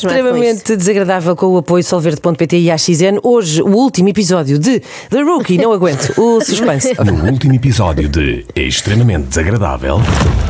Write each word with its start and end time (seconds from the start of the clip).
com 0.00 0.06
extremamente 0.08 0.76
desagradável 0.76 1.36
com 1.36 1.46
o 1.46 1.58
apoio 1.58 1.82
solverde.pt 1.82 2.58
e 2.58 2.70
AXN. 2.70 3.18
Hoje, 3.22 3.62
o 3.62 3.68
último 3.68 4.08
episódio 4.08 4.58
de 4.58 4.80
The 5.10 5.22
Rookie. 5.22 5.58
Não 5.58 5.72
aguento 5.72 6.12
o 6.16 6.40
suspense. 6.40 6.94
No 7.04 7.30
último 7.30 7.54
episódio 7.54 8.08
de 8.08 8.44
Extremamente 8.54 9.28
Desagradável, 9.28 10.00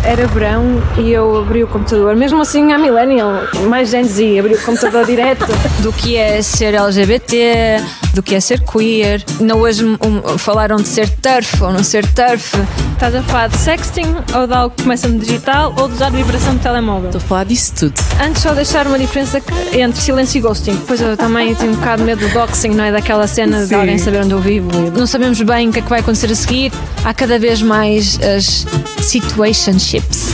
Era 0.05 0.27
verão 0.27 0.83
e 0.99 1.13
eu 1.13 1.39
abri 1.39 1.63
o 1.65 1.67
computador, 1.67 2.15
mesmo 2.17 2.41
assim 2.41 2.73
a 2.73 2.79
Millennial, 2.79 3.43
mais 3.69 3.91
Gen 3.91 4.05
Z, 4.05 4.39
abri 4.39 4.55
o 4.55 4.63
computador 4.63 5.05
direto. 5.05 5.47
do 5.81 5.93
que 5.93 6.17
é 6.17 6.43
ser 6.43 6.75
LGBT, 6.75 7.83
do 8.15 8.23
que 8.23 8.35
é 8.35 8.41
ser 8.41 8.61
queer. 8.61 9.23
Não 9.41 9.61
hoje 9.61 9.85
um, 9.85 10.39
falaram 10.39 10.77
de 10.77 10.89
ser 10.89 11.09
turf 11.09 11.63
ou 11.63 11.73
não 11.73 11.83
ser 11.83 12.07
turf. 12.13 12.55
Estás 12.93 13.15
a 13.15 13.23
falar 13.23 13.49
de 13.49 13.57
sexting 13.57 14.17
ou 14.35 14.47
de 14.47 14.55
algo 14.55 14.75
que 14.75 14.83
começa 14.83 15.09
no 15.09 15.19
digital 15.19 15.73
ou 15.79 15.89
de 15.89 15.95
usar 15.95 16.11
vibração 16.11 16.57
de 16.57 16.63
telemóvel? 16.63 17.11
Estou 17.11 17.21
a 17.21 17.25
falar 17.25 17.45
disso 17.45 17.73
tudo. 17.77 17.95
Antes 18.21 18.43
só 18.43 18.55
deixar 18.55 18.87
uma 18.87 18.99
diferença 18.99 19.38
que- 19.41 19.79
entre 19.81 20.01
silêncio 20.01 20.39
e 20.39 20.41
ghosting. 20.41 20.75
Depois 20.77 21.01
eu 21.01 21.17
também 21.17 21.55
tenho 21.55 21.73
um 21.73 21.77
bocado 21.77 22.03
de 22.03 22.07
medo 22.07 22.27
do 22.27 22.33
doxing, 22.33 22.71
não 22.71 22.85
é? 22.85 22.93
Daquela 22.93 23.27
cena 23.27 23.67
de 23.67 23.75
alguém 23.75 23.99
saber 23.99 24.23
onde 24.25 24.33
eu 24.33 24.41
vivo. 24.41 24.71
Não 24.97 25.07
sabemos 25.07 25.41
bem 25.43 25.69
o 25.69 25.73
que 25.73 25.79
é 25.79 25.83
que 25.83 25.89
vai 25.89 26.01
acontecer 26.01 26.31
a 26.31 26.35
seguir. 26.35 26.73
Há 27.05 27.13
cada 27.15 27.39
vez 27.39 27.63
mais 27.63 28.19
as 28.23 28.67
situationships. 29.05 30.29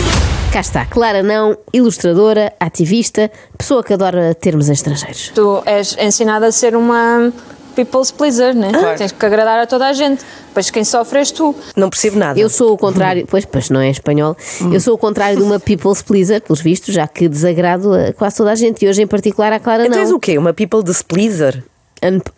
Cá 0.53 0.61
está, 0.61 0.85
Clara 0.87 1.21
Não, 1.23 1.57
ilustradora, 1.73 2.53
ativista, 2.61 3.29
pessoa 3.59 3.83
que 3.83 3.93
adora 3.93 4.35
termos 4.35 4.69
estrangeiros. 4.69 5.33
Tu 5.35 5.63
és 5.67 5.97
ensinada 5.99 6.47
a 6.47 6.53
ser 6.53 6.77
uma 6.77 7.33
people's 7.75 8.11
pleaser, 8.11 8.55
né? 8.55 8.71
Tens 8.97 9.13
que 9.13 9.27
agradar 9.27 9.59
a 9.61 9.67
toda 9.67 9.87
a 9.87 9.93
gente. 9.93 10.25
Depois 10.49 10.71
quem 10.71 10.85
sofre 10.85 11.19
és 11.19 11.31
tu. 11.31 11.55
Não 11.77 11.91
percebo 11.91 12.19
nada. 12.19 12.39
Eu 12.39 12.49
sou 12.49 12.73
o 12.73 12.79
contrário, 12.79 13.27
pois, 13.29 13.45
pois 13.45 13.71
não 13.71 13.81
é 13.81 13.91
espanhol, 13.91 14.37
eu 14.73 14.81
sou 14.81 14.95
o 14.95 14.99
contrário 14.99 15.37
de 15.37 15.43
uma 15.43 15.59
people's 15.59 16.01
pleaser, 16.03 16.41
pelos 16.41 16.61
vistos, 16.61 16.95
já 16.95 17.07
que 17.09 17.29
desagrado 17.29 17.93
a 17.93 18.13
quase 18.13 18.37
toda 18.37 18.53
a 18.53 18.55
gente 18.55 18.85
e 18.85 18.89
hoje 18.89 19.03
em 19.03 19.07
particular 19.07 19.53
à 19.53 19.59
Clara 19.59 19.87
Então 19.87 19.99
és 19.99 20.11
Não. 20.11 20.17
o 20.17 20.21
quê? 20.21 20.39
Uma 20.39 20.53
people 20.55 20.83
displeaser? 20.83 21.63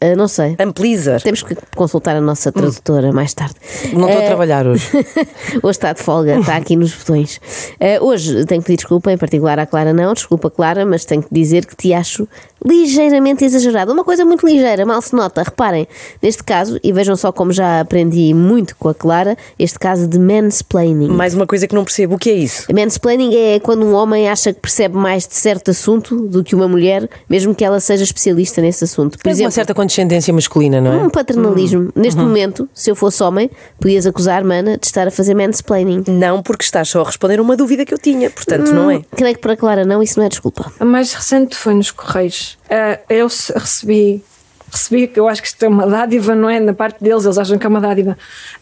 Ah, 0.00 0.14
não 0.16 0.28
sei. 0.28 0.56
Unpleaser? 0.64 1.20
Temos 1.22 1.42
que 1.42 1.56
consultar 1.74 2.16
a 2.16 2.20
nossa 2.20 2.52
tradutora 2.52 3.12
mais 3.12 3.34
tarde. 3.34 3.54
Não 3.92 4.06
estou 4.08 4.20
a 4.20 4.24
Eh, 4.24 4.26
trabalhar 4.26 4.66
hoje. 4.66 4.86
hoje 5.62 5.70
está 5.70 5.92
de 5.92 6.02
folga, 6.02 6.38
está 6.38 6.56
aqui 6.56 6.76
nos 6.76 6.94
botões. 6.94 7.40
Eh, 7.80 8.00
hoje 8.00 8.44
tenho 8.44 8.60
que 8.60 8.66
pedir 8.66 8.76
desculpa, 8.78 9.10
em 9.12 9.18
particular 9.18 9.58
à 9.58 9.66
Clara 9.66 9.92
não, 9.92 10.12
desculpa 10.14 10.50
Clara, 10.50 10.86
mas 10.86 11.04
tenho 11.04 11.22
que 11.22 11.28
dizer 11.32 11.66
que 11.66 11.74
te 11.76 11.92
acho 11.92 12.28
ligeiramente 12.64 13.44
exagerado. 13.44 13.92
Uma 13.92 14.04
coisa 14.04 14.24
muito 14.24 14.46
ligeira, 14.46 14.84
mal 14.86 15.00
se 15.02 15.14
nota. 15.14 15.42
Reparem, 15.42 15.86
neste 16.22 16.42
caso, 16.42 16.78
e 16.82 16.92
vejam 16.92 17.14
só 17.16 17.30
como 17.32 17.52
já 17.52 17.80
aprendi 17.80 18.32
muito 18.34 18.74
com 18.76 18.88
a 18.88 18.94
Clara, 18.94 19.36
este 19.58 19.78
caso 19.78 20.06
de 20.08 20.18
mansplaining. 20.18 21.08
Mais 21.08 21.34
uma 21.34 21.46
coisa 21.46 21.66
que 21.66 21.74
não 21.74 21.84
percebo. 21.84 22.14
O 22.14 22.18
que 22.18 22.30
é 22.30 22.34
isso? 22.34 22.66
Mansplaining 22.72 23.34
é 23.36 23.60
quando 23.60 23.84
um 23.84 23.94
homem 23.94 24.28
acha 24.28 24.52
que 24.52 24.60
percebe 24.60 24.96
mais 24.96 25.26
de 25.26 25.34
certo 25.34 25.70
assunto 25.70 26.16
do 26.28 26.42
que 26.42 26.54
uma 26.54 26.66
mulher, 26.68 27.08
mesmo 27.28 27.54
que 27.54 27.64
ela 27.64 27.78
seja 27.80 28.04
especialista 28.04 28.60
nesse 28.60 28.84
assunto. 28.84 29.18
Por 29.18 29.28
exemplo, 29.30 29.52
certa 29.56 29.74
condescendência 29.74 30.32
masculina, 30.32 30.80
não 30.80 30.92
é? 30.92 30.96
um 30.98 31.10
paternalismo. 31.10 31.90
Neste 31.94 32.20
momento, 32.20 32.68
se 32.74 32.90
eu 32.90 32.94
fosse 32.94 33.22
homem, 33.22 33.50
podias 33.80 34.06
acusar 34.06 34.44
Mana 34.44 34.76
de 34.76 34.86
estar 34.86 35.08
a 35.08 35.10
fazer 35.10 35.34
mansplaining. 35.34 36.04
Não, 36.08 36.42
porque 36.42 36.62
estás 36.62 36.88
só 36.88 37.00
a 37.00 37.04
responder 37.04 37.38
a 37.38 37.42
uma 37.42 37.56
dúvida 37.56 37.84
que 37.84 37.94
eu 37.94 37.98
tinha. 37.98 38.28
Portanto, 38.30 38.72
não 38.72 38.90
é? 38.90 39.02
Creio 39.16 39.34
que 39.34 39.40
para 39.40 39.56
Clara 39.56 39.84
não, 39.84 40.02
isso 40.02 40.18
não 40.18 40.26
é 40.26 40.28
desculpa. 40.28 40.70
A 40.78 40.84
mais 40.84 41.12
recente 41.14 41.56
foi 41.56 41.74
nos 41.74 41.90
Correios. 41.90 42.58
Ah, 42.68 42.98
eu 43.08 43.26
recebi, 43.26 44.22
recebi, 44.70 45.06
que 45.06 45.18
eu 45.18 45.26
acho 45.26 45.40
que 45.40 45.48
isto 45.48 45.62
é 45.64 45.68
uma 45.68 45.86
dádiva, 45.86 46.34
não 46.34 46.50
é? 46.50 46.60
Na 46.60 46.74
parte 46.74 47.02
deles, 47.02 47.24
eles 47.24 47.38
acham 47.38 47.56
que 47.56 47.66
é 47.66 47.68
uma 47.68 47.80
dádiva. 47.80 48.16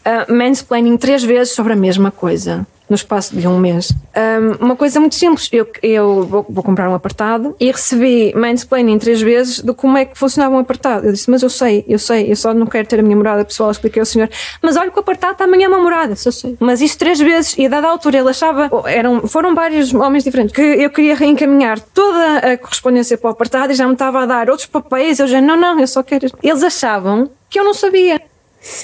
Uh, 0.05 0.33
mansplaining 0.33 0.97
três 0.97 1.23
vezes 1.23 1.53
sobre 1.53 1.73
a 1.73 1.75
mesma 1.75 2.09
coisa. 2.09 2.65
No 2.87 2.95
espaço 2.95 3.35
de 3.35 3.47
um 3.47 3.57
mês. 3.57 3.91
Um, 4.15 4.65
uma 4.65 4.75
coisa 4.75 4.99
muito 4.99 5.15
simples. 5.15 5.49
Eu, 5.51 5.67
eu 5.81 6.23
vou, 6.23 6.45
vou 6.47 6.63
comprar 6.63 6.89
um 6.89 6.93
apartado 6.93 7.55
e 7.59 7.71
recebi 7.71 8.33
mansplaining 8.35 8.99
três 8.99 9.21
vezes 9.21 9.59
de 9.59 9.73
como 9.73 9.97
é 9.97 10.05
que 10.05 10.17
funcionava 10.17 10.55
um 10.55 10.59
apartado. 10.59 11.07
Eu 11.07 11.11
disse, 11.11 11.29
mas 11.29 11.41
eu 11.41 11.49
sei, 11.49 11.83
eu 11.87 11.97
sei, 11.97 12.31
eu 12.31 12.35
só 12.35 12.53
não 12.53 12.67
quero 12.67 12.87
ter 12.87 12.99
a 12.99 13.03
minha 13.03 13.15
morada 13.15 13.43
pessoal. 13.43 13.71
Expliquei 13.71 13.99
ao 13.99 14.05
senhor, 14.05 14.29
mas 14.61 14.75
olha 14.75 14.91
que 14.91 14.97
o 14.97 14.99
apartado 14.99 15.37
também 15.37 15.63
é 15.63 15.67
uma 15.67 15.79
morada. 15.79 16.15
Sei. 16.15 16.55
Mas 16.59 16.81
isto 16.81 16.99
três 16.99 17.19
vezes 17.19 17.55
e 17.57 17.65
a 17.65 17.69
dada 17.69 17.87
altura 17.87 18.19
ele 18.19 18.29
achava, 18.29 18.69
eram, 18.85 19.27
foram 19.27 19.55
vários 19.55 19.93
homens 19.93 20.23
diferentes, 20.23 20.55
que 20.55 20.61
eu 20.61 20.89
queria 20.89 21.15
reencaminhar 21.15 21.79
toda 21.79 22.37
a 22.37 22.57
correspondência 22.57 23.17
para 23.17 23.29
o 23.29 23.31
apartado 23.31 23.71
e 23.71 23.75
já 23.75 23.87
me 23.87 23.93
estava 23.93 24.21
a 24.21 24.25
dar 24.25 24.49
outros 24.49 24.67
papéis. 24.67 25.19
Eu 25.19 25.27
já, 25.27 25.41
não, 25.41 25.57
não, 25.57 25.79
eu 25.79 25.87
só 25.87 26.03
quero. 26.03 26.27
Eles 26.43 26.63
achavam 26.63 27.29
que 27.49 27.59
eu 27.59 27.63
não 27.63 27.73
sabia. 27.73 28.21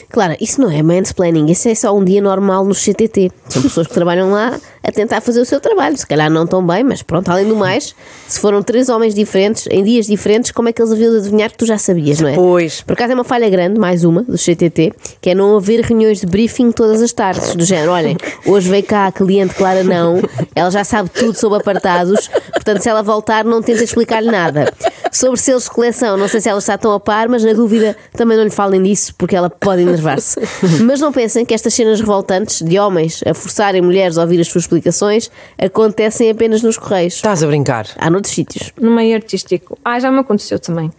Claro, 0.09 0.35
isso 0.39 0.61
não 0.61 0.69
é 0.69 0.81
mansplaining, 0.83 1.51
isso 1.51 1.67
é 1.67 1.75
só 1.75 1.95
um 1.95 2.03
dia 2.03 2.21
normal 2.21 2.65
no 2.65 2.73
CTT. 2.73 3.31
São 3.47 3.61
pessoas 3.61 3.87
que 3.87 3.93
trabalham 3.93 4.31
lá 4.31 4.59
a 4.83 4.91
tentar 4.91 5.21
fazer 5.21 5.41
o 5.41 5.45
seu 5.45 5.59
trabalho. 5.59 5.97
Se 5.97 6.05
calhar 6.05 6.29
não 6.29 6.47
tão 6.47 6.65
bem, 6.65 6.83
mas 6.83 7.01
pronto, 7.01 7.29
além 7.29 7.47
do 7.47 7.55
mais, 7.55 7.95
se 8.27 8.39
foram 8.39 8.63
três 8.63 8.89
homens 8.89 9.13
diferentes, 9.13 9.67
em 9.69 9.83
dias 9.83 10.07
diferentes, 10.07 10.51
como 10.51 10.69
é 10.69 10.73
que 10.73 10.81
eles 10.81 10.91
haviam 10.91 11.11
de 11.11 11.17
adivinhar 11.17 11.51
que 11.51 11.57
tu 11.57 11.65
já 11.65 11.77
sabias, 11.77 12.19
não 12.19 12.29
é? 12.29 12.35
Pois. 12.35 12.81
Por 12.81 12.93
acaso 12.93 13.11
é 13.11 13.15
uma 13.15 13.23
falha 13.23 13.49
grande, 13.49 13.79
mais 13.79 14.03
uma, 14.03 14.23
do 14.23 14.37
CTT, 14.37 14.93
que 15.19 15.29
é 15.29 15.35
não 15.35 15.55
haver 15.57 15.81
reuniões 15.81 16.19
de 16.19 16.25
briefing 16.25 16.71
todas 16.71 17.01
as 17.01 17.11
tardes, 17.11 17.55
do 17.55 17.63
género, 17.63 17.91
olhem, 17.91 18.17
hoje 18.45 18.69
veio 18.69 18.83
cá 18.83 19.07
a 19.07 19.11
cliente 19.11 19.53
Clara 19.55 19.83
não, 19.83 20.21
ela 20.55 20.69
já 20.69 20.83
sabe 20.83 21.09
tudo 21.09 21.37
sobre 21.37 21.59
apartados, 21.59 22.29
portanto 22.53 22.81
se 22.81 22.89
ela 22.89 23.03
voltar 23.03 23.45
não 23.45 23.61
tenta 23.61 23.83
explicar-lhe 23.83 24.31
nada. 24.31 24.71
Sobre 25.11 25.37
selos 25.37 25.65
de 25.65 25.71
coleção, 25.71 26.15
não 26.15 26.29
sei 26.29 26.39
se 26.39 26.47
ela 26.47 26.59
está 26.59 26.77
tão 26.77 26.93
a 26.93 26.99
par, 26.99 27.27
mas 27.27 27.43
na 27.43 27.51
dúvida 27.51 27.97
também 28.13 28.37
não 28.37 28.45
lhe 28.45 28.49
falem 28.49 28.81
disso, 28.81 29.13
porque 29.17 29.35
ela 29.35 29.49
pode 29.49 29.81
enervar-se. 29.81 30.39
Mas 30.85 31.01
não 31.01 31.11
pensem 31.11 31.45
que 31.45 31.53
estas 31.53 31.73
cenas 31.73 31.99
revoltantes 31.99 32.61
de 32.61 32.79
homens 32.79 33.21
a 33.25 33.33
forçarem 33.33 33.81
mulheres 33.81 34.17
a 34.17 34.21
ouvir 34.21 34.39
as 34.39 34.47
suas 34.47 34.65
explicações 34.71 35.29
acontecem 35.57 36.29
apenas 36.29 36.63
nos 36.63 36.77
correios. 36.77 37.15
Estás 37.15 37.43
a 37.43 37.47
brincar. 37.47 37.87
Há 37.97 38.09
noutros 38.09 38.33
sítios. 38.33 38.71
no 38.79 38.91
meio 38.91 39.15
artístico. 39.15 39.77
Ah, 39.83 39.99
já 39.99 40.09
me 40.09 40.19
aconteceu 40.19 40.59
também. 40.59 40.91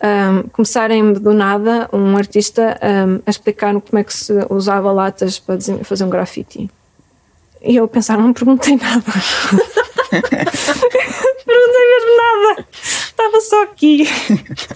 Ahm, 0.00 0.44
começarem 0.52 1.12
do 1.12 1.32
nada 1.32 1.88
um 1.92 2.16
artista 2.16 2.78
ahm, 2.80 3.18
a 3.26 3.30
explicar 3.30 3.72
como 3.80 3.98
é 3.98 4.04
que 4.04 4.14
se 4.14 4.32
usava 4.48 4.92
latas 4.92 5.40
para 5.40 5.58
fazer 5.82 6.04
um 6.04 6.10
grafite. 6.10 6.70
E 7.60 7.74
eu 7.74 7.84
a 7.84 7.88
pensar, 7.88 8.16
não 8.16 8.32
perguntei 8.32 8.76
nada. 8.76 9.02
perguntei 10.10 11.84
mesmo 11.88 12.16
nada. 12.16 12.66
Estava 13.20 13.40
só 13.40 13.62
aqui. 13.64 14.06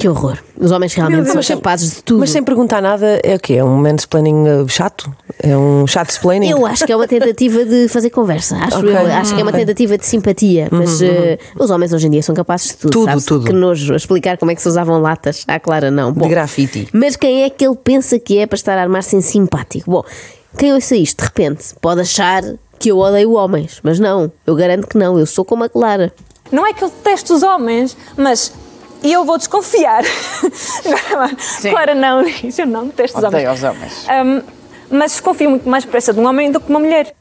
Que 0.01 0.09
horror. 0.09 0.37
Os 0.59 0.73
homens 0.73 0.93
realmente 0.95 1.27
são 1.27 1.37
Mas 1.37 1.47
sem- 1.47 1.57
capazes 1.57 1.95
de 1.97 2.03
tudo. 2.03 2.19
Mas 2.21 2.31
sem 2.31 2.43
perguntar 2.43 2.83
nada, 2.83 3.21
é 3.23 3.37
o 3.37 3.39
quê? 3.41 3.55
É 3.55 3.65
um 3.65 3.77
mansplaining 3.77 4.49
uh, 4.63 4.69
chato? 4.69 5.15
É 5.41 5.57
um 5.57 5.87
chato 5.87 6.11
explaining? 6.11 6.51
Eu 6.51 6.67
acho 6.67 6.85
que 6.85 6.91
é 6.93 6.97
uma 6.97 7.07
tentativa 7.07 7.65
de 7.65 7.87
fazer 7.89 8.11
conversa. 8.11 8.57
Acho, 8.57 8.79
Ok. 8.79 8.91
eu, 8.91 8.99
acho 9.13 9.35
que 9.35 9.41
é 9.41 9.45
uma 9.45 9.53
tentativa 9.53 9.97
de 9.97 10.05
simpatia. 10.05 10.67
Mas 10.73 11.01
eh, 11.01 11.39
os 11.59 11.71
homens 11.71 11.93
hoje 11.93 12.09
em 12.09 12.11
dia 12.11 12.23
são 12.23 12.35
capazes 12.35 12.71
de 12.73 12.77
tudo. 12.79 12.91
Tudo, 12.91 13.05
sabe-se? 13.07 13.27
tudo. 13.27 13.47
Que 13.47 13.53
nojo. 13.53 13.95
Explicar 13.95 14.37
como 14.37 14.51
é 14.51 14.55
que 14.57 14.63
se 14.63 14.69
usavam 14.69 15.01
latas. 15.01 15.45
À 15.47 15.61
Clara, 15.61 15.91
não. 15.91 16.13
Bom, 16.13 16.25
De 16.25 16.29
grafite. 16.31 16.89
Mas 16.93 17.15
quem 17.15 17.45
é 17.45 17.51
que 17.51 17.65
ele 17.65 17.77
pensa 17.77 18.19
que 18.19 18.39
é 18.39 18.47
para 18.47 18.57
estar 18.57 18.77
a 18.77 18.83
armar-se 18.83 19.15
em 19.15 19.21
simpático? 19.21 19.89
Bom, 19.91 20.05
quem 20.59 20.73
ouça 20.75 20.97
isto, 20.97 21.19
de 21.19 21.25
repente, 21.25 21.65
pode 21.81 22.01
achar 22.01 22.43
que 22.79 22.91
eu 22.91 22.99
odeio 22.99 23.33
homens. 23.35 23.79
Mas 23.85 24.01
não. 24.01 24.31
Eu 24.45 24.57
garanto 24.57 24.89
que 24.89 24.99
não. 24.99 25.17
Eu 25.19 25.27
sou 25.27 25.45
como 25.45 25.63
a 25.65 25.69
Clara. 25.69 26.13
Não 26.53 26.67
é 26.67 26.73
que 26.75 26.85
eu 26.85 26.91
detesto 26.91 27.35
os 27.35 27.43
homens, 27.43 27.97
mas 28.17 28.53
eu 29.03 29.25
vou 29.25 29.39
desconfiar. 29.39 30.05
claro, 31.71 31.95
não, 31.95 32.23
eu 32.23 32.67
não 32.67 32.87
detesto 32.87 33.19
os 33.19 33.25
homens. 33.25 33.43
Odeio 33.43 33.53
os 33.53 33.63
homens. 33.63 34.09
Ahm, 34.09 34.43
mas 34.91 35.13
desconfio 35.13 35.49
muito 35.51 35.69
mais 35.69 35.85
depressa 35.85 36.13
de 36.13 36.21
um 36.21 36.27
homem 36.27 36.53
do 36.53 36.61
que 36.61 36.67
de 36.67 36.73
uma 36.73 36.79
mulher. 36.81 37.15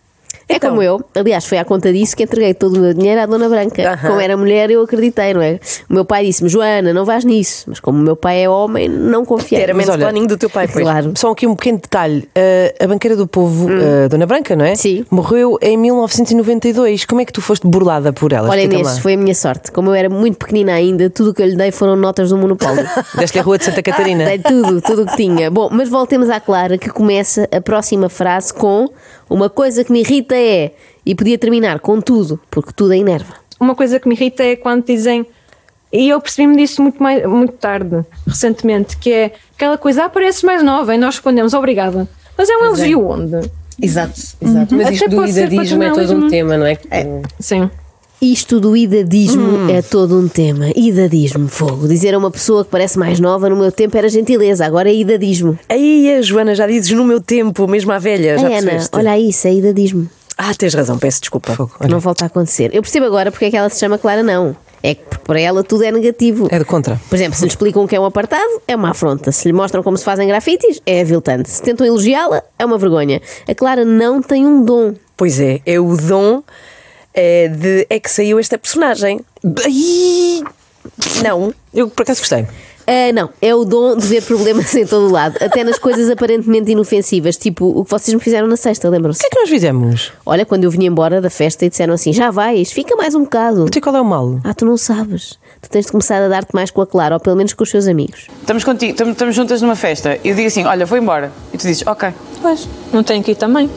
É 0.52 0.58
Então. 0.58 0.70
como 0.72 0.82
eu, 0.82 1.02
aliás, 1.16 1.46
foi 1.46 1.58
à 1.58 1.66
conta 1.66 1.92
disso 1.92 2.16
que 2.16 2.24
entreguei 2.24 2.54
todo 2.54 2.76
o 2.76 2.80
meu 2.80 2.94
dinheiro 2.94 3.22
à 3.22 3.26
Dona 3.26 3.48
Branca. 3.48 3.98
Como 4.02 4.20
era 4.20 4.36
mulher, 4.36 4.70
eu 4.70 4.82
acreditei, 4.82 5.34
não 5.34 5.42
é? 5.42 5.60
O 5.90 5.94
meu 5.94 6.06
pai 6.06 6.26
disse-me, 6.26 6.50
Joana, 6.50 6.94
não 6.94 7.06
vais 7.06 7.24
nisso. 7.24 7.66
Mas 7.68 7.80
como 7.80 8.00
o 8.00 8.02
meu 8.02 8.16
pai 8.16 8.44
é 8.44 8.50
homem, 8.50 8.90
não 8.90 9.24
confiei. 9.26 9.62
Era 9.62 9.74
olha, 9.74 9.86
mansplaining 9.86 10.28
do 10.28 10.38
teu 10.38 10.50
pai, 10.50 10.68
pois. 10.68 10.84
Claro. 10.84 11.14
Só 11.16 11.32
aqui 11.32 11.48
um 11.48 11.56
pequeno 11.56 11.78
detalhe. 11.78 12.28
Uh, 12.38 12.84
a 12.84 12.88
banqueira 12.88 13.16
do 13.16 13.28
povo, 13.28 13.68
uh, 13.68 14.10
Dona 14.10 14.26
Branca, 14.26 14.56
não 14.56 14.66
é? 14.66 14.76
Sim. 14.76 15.06
Morreu 15.10 15.58
em 15.62 15.78
1992. 15.78 17.06
Como 17.06 17.22
é 17.22 17.26
que 17.26 17.34
tu 17.34 17.42
foste 17.42 17.66
burlada 17.68 18.12
por 18.12 18.34
ela? 18.34 18.50
Olha, 18.50 18.62
Inês, 18.62 19.00
foi 19.00 19.14
a 19.14 19.18
minha 19.18 19.36
sorte. 19.36 19.72
Como 19.72 19.90
eu 19.90 19.94
era 19.94 20.10
muito 20.10 20.38
pequenina 20.38 20.74
ainda, 20.74 21.10
tudo 21.10 21.32
o 21.32 21.34
que 21.34 21.42
eu 21.42 21.48
lhe 21.48 21.56
dei 21.56 21.72
foram 21.72 21.96
notas 21.96 22.30
do 22.30 22.38
Monopólio. 22.38 22.86
Deste-lhe 23.18 23.42
a 23.42 23.44
rua 23.44 23.58
de 23.58 23.66
Santa 23.66 23.82
Catarina. 23.82 24.26
Dei 24.26 24.40
tudo, 24.40 24.82
tudo 24.82 25.04
o 25.04 25.06
que 25.06 25.16
tinha. 25.16 25.50
Bom, 25.50 25.70
mas 25.72 25.90
voltemos 25.90 26.30
à 26.30 26.40
Clara, 26.40 26.78
que 26.78 26.90
começa 26.90 27.48
a 27.52 27.62
próxima 27.62 28.10
frase 28.10 28.54
com 28.54 28.90
uma 29.30 29.50
coisa 29.50 29.84
que 29.84 29.92
me 29.92 30.02
irrita 30.02 30.36
é. 30.42 30.72
E 31.06 31.16
podia 31.16 31.38
terminar 31.38 31.80
com 31.80 32.00
tudo, 32.02 32.40
porque 32.50 32.72
tudo 32.76 32.92
a 32.92 32.98
enerva. 32.98 33.36
Uma 33.60 33.76
coisa 33.76 34.00
que 34.00 34.08
me 34.08 34.16
irrita 34.16 34.44
é 34.44 34.56
quando 34.56 34.86
dizem, 34.86 35.26
e 35.92 36.10
eu 36.10 36.20
percebi-me 36.22 36.58
disso 36.58 36.82
muito, 36.82 37.02
mais, 37.02 37.26
muito 37.26 37.54
tarde, 37.54 38.04
recentemente, 38.26 38.98
que 38.98 39.12
é 39.12 39.32
aquela 39.56 39.78
coisa, 39.78 40.06
ah, 40.06 40.10
pareces 40.10 40.44
mais 40.44 40.64
nova, 40.64 40.96
e 40.96 40.98
nós 40.98 41.16
respondemos, 41.16 41.54
obrigada. 41.54 42.08
Mas 42.38 42.50
é 42.50 42.58
um 42.58 42.66
elogio 42.66 43.08
onde? 43.08 43.52
Exato, 43.82 44.20
exato. 44.42 44.76
Mas 44.76 44.88
Até 44.88 44.96
isto 44.96 45.10
do 45.10 45.26
idadismo 45.26 45.84
é 45.84 45.92
todo 45.92 46.16
um 46.16 46.30
tema, 46.30 46.58
não 46.58 46.66
é? 46.66 46.78
Sim. 47.40 47.70
Isto 48.22 48.60
do 48.60 48.78
idadismo 48.78 49.68
é 49.68 49.82
todo 49.82 50.20
um 50.20 50.28
tema. 50.28 50.68
Idadismo, 50.76 51.48
fogo. 51.48 51.88
Dizer 51.88 52.14
a 52.14 52.20
uma 52.20 52.30
pessoa 52.30 52.64
que 52.64 52.70
parece 52.70 53.00
mais 53.00 53.20
nova 53.20 53.50
no 53.50 53.56
meu 53.56 53.72
tempo 53.72 53.98
era 53.98 54.08
gentileza, 54.08 54.64
agora 54.64 54.90
é 54.90 54.94
idadismo. 54.94 55.58
Aí, 55.68 56.14
a 56.14 56.22
Joana, 56.22 56.54
já 56.54 56.68
dizes 56.68 56.92
no 56.92 57.04
meu 57.04 57.20
tempo, 57.20 57.68
mesmo 57.68 57.92
à 57.92 57.98
velha. 57.98 58.38
Já 58.38 58.48
Ei, 58.48 58.58
Ana, 58.58 58.72
percebeste? 58.72 58.90
olha 58.96 59.20
isso 59.20 59.48
é 59.48 59.54
idadismo. 59.56 60.08
Ah, 60.44 60.56
tens 60.56 60.74
razão, 60.74 60.98
peço 60.98 61.22
desculpa. 61.22 61.56
Não 61.88 62.00
volta 62.00 62.26
a 62.26 62.28
acontecer. 62.28 62.72
Eu 62.74 62.82
percebo 62.82 63.06
agora 63.06 63.30
porque 63.32 63.46
é 63.46 63.52
que 63.52 63.56
ela 63.56 63.70
se 63.70 63.80
chama 63.80 64.00
Clara 64.00 64.24
Não. 64.24 64.56
É 64.82 64.96
que 64.96 65.20
para 65.20 65.40
ela 65.40 65.64
tudo 65.64 65.84
é 65.84 65.92
negativo. 65.92 66.48
É 66.50 66.58
de 66.58 66.66
contra. 66.66 67.00
Por 67.08 67.16
exemplo, 67.16 67.36
se 67.36 67.44
lhe 67.44 67.50
explicam 67.50 67.84
o 67.84 67.88
que 67.88 67.96
é 67.96 68.00
um 68.00 68.06
apartado, 68.06 68.50
é 68.68 68.76
uma 68.76 68.90
afronta. 68.90 69.32
Se 69.32 69.48
lhe 69.48 69.54
mostram 69.54 69.84
como 69.84 69.96
se 70.00 70.04
fazem 70.04 70.28
grafites, 70.28 70.82
é 70.84 71.02
aviltante. 71.02 71.48
Se 71.48 71.62
tentam 71.62 71.86
elogiá-la, 71.86 72.42
é 72.58 72.66
uma 72.66 72.80
vergonha. 72.80 73.22
A 73.48 73.54
Clara 73.54 73.86
não 73.86 74.20
tem 74.20 74.48
um 74.48 74.66
dom. 74.66 74.96
Pois 75.16 75.40
é, 75.40 75.62
é 75.64 75.80
o 75.80 75.96
dom 75.96 76.42
eh, 77.14 77.48
de. 77.48 77.86
É 77.88 78.00
que 78.00 78.10
saiu 78.10 78.40
esta 78.40 78.58
personagem. 78.58 79.20
Não. 81.22 81.54
eu 81.72 81.88
por 81.88 82.02
acaso 82.02 82.22
gostei. 82.22 82.48
Ah, 82.94 83.14
não, 83.14 83.30
é 83.42 83.56
o 83.56 83.64
dom 83.64 83.96
de 83.96 84.06
ver 84.06 84.22
problemas 84.24 84.74
em 84.76 84.86
todo 84.86 85.08
o 85.08 85.12
lado, 85.12 85.38
até 85.40 85.64
nas 85.64 85.80
coisas 85.80 86.10
aparentemente 86.10 86.70
inofensivas, 86.72 87.38
tipo 87.38 87.66
o 87.68 87.86
que 87.86 87.90
vocês 87.92 88.14
me 88.14 88.20
fizeram 88.20 88.48
na 88.48 88.58
sexta, 88.58 88.88
O 88.90 88.92
lembram-se? 88.92 89.20
que 89.22 89.28
é 89.28 89.30
que 89.30 89.40
nós 89.40 89.50
fizemos? 89.50 90.12
Olha, 90.26 90.46
quando 90.46 90.66
eu 90.66 90.72
vim 90.72 90.86
embora 90.86 91.22
da 91.22 91.30
festa 91.30 91.66
e 91.66 91.70
disseram 91.70 91.94
assim: 91.94 92.12
já 92.12 92.30
vais, 92.32 92.70
fica 92.72 92.94
mais 92.98 93.16
um 93.16 93.22
bocado. 93.24 93.64
Até 93.66 93.80
qual 93.80 93.96
é 93.96 94.02
o 94.02 94.06
mal? 94.06 94.40
Ah, 94.44 94.54
tu 94.54 94.66
não 94.66 94.76
sabes. 94.76 95.40
Tu 95.62 95.70
tens 95.70 95.86
de 95.86 95.92
começar 95.92 96.22
a 96.22 96.28
dar-te 96.28 96.54
mais 96.54 96.70
com 96.70 96.82
a 96.82 96.88
Clara, 96.88 97.16
ou 97.16 97.20
pelo 97.22 97.38
menos 97.38 97.54
com 97.54 97.64
os 97.64 97.70
seus 97.70 97.88
amigos. 97.88 98.28
Estamos 98.42 98.64
contigo, 98.66 98.92
estamos, 98.92 99.14
estamos 99.14 99.36
juntas 99.36 99.62
numa 99.62 99.76
festa. 99.78 100.20
E 100.24 100.28
eu 100.30 100.36
digo 100.36 100.48
assim: 100.48 100.66
olha, 100.66 100.86
vou 100.86 100.98
embora. 100.98 101.32
E 101.54 101.58
tu 101.58 101.62
dizes: 101.66 101.88
ok. 101.88 102.10
Pois, 102.42 102.68
não 102.92 103.04
tenho 103.04 103.24
que 103.24 103.32
ir 103.32 103.36
também. 103.36 103.70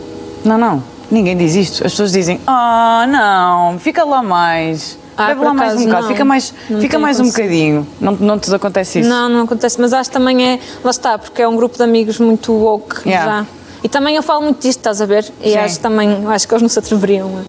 Não, 0.44 0.58
não. 0.58 0.82
Ninguém 1.10 1.36
diz 1.36 1.54
isto. 1.54 1.86
As 1.86 1.92
pessoas 1.92 2.10
dizem: 2.10 2.40
ah, 2.46 3.06
não, 3.08 3.78
fica 3.78 4.02
lá 4.04 4.22
mais. 4.22 4.98
Ah, 5.16 5.28
Bebe 5.28 5.40
lá 5.44 5.54
mais 5.54 5.74
um 5.80 5.84
bocado. 5.86 6.08
Fica 6.08 6.24
mais, 6.24 6.54
Não 6.68 6.80
fica 6.80 6.98
mais 6.98 7.20
um 7.20 7.26
bocadinho. 7.26 7.86
Não, 8.00 8.12
não 8.12 8.38
te 8.38 8.52
acontece 8.54 9.00
isso? 9.00 9.08
Não, 9.08 9.28
não 9.28 9.42
acontece, 9.44 9.80
mas 9.80 9.92
acho 9.92 10.10
que 10.10 10.16
também 10.16 10.44
é. 10.54 10.58
Lá 10.82 10.90
está, 10.90 11.18
porque 11.18 11.40
é 11.42 11.48
um 11.48 11.56
grupo 11.56 11.76
de 11.76 11.82
amigos 11.82 12.18
muito 12.18 12.52
woke 12.52 13.08
Yeah. 13.08 13.42
já. 13.42 13.46
E 13.82 13.88
também 13.88 14.16
eu 14.16 14.22
falo 14.22 14.42
muito 14.42 14.60
disto, 14.62 14.78
estás 14.78 15.00
a 15.00 15.06
ver? 15.06 15.24
E 15.42 15.50
Sim. 15.50 15.56
acho 15.58 15.80
também, 15.80 16.26
acho 16.26 16.48
que 16.48 16.54
eles 16.54 16.62
não 16.62 16.68
se 16.68 16.78
atreveriam. 16.78 17.44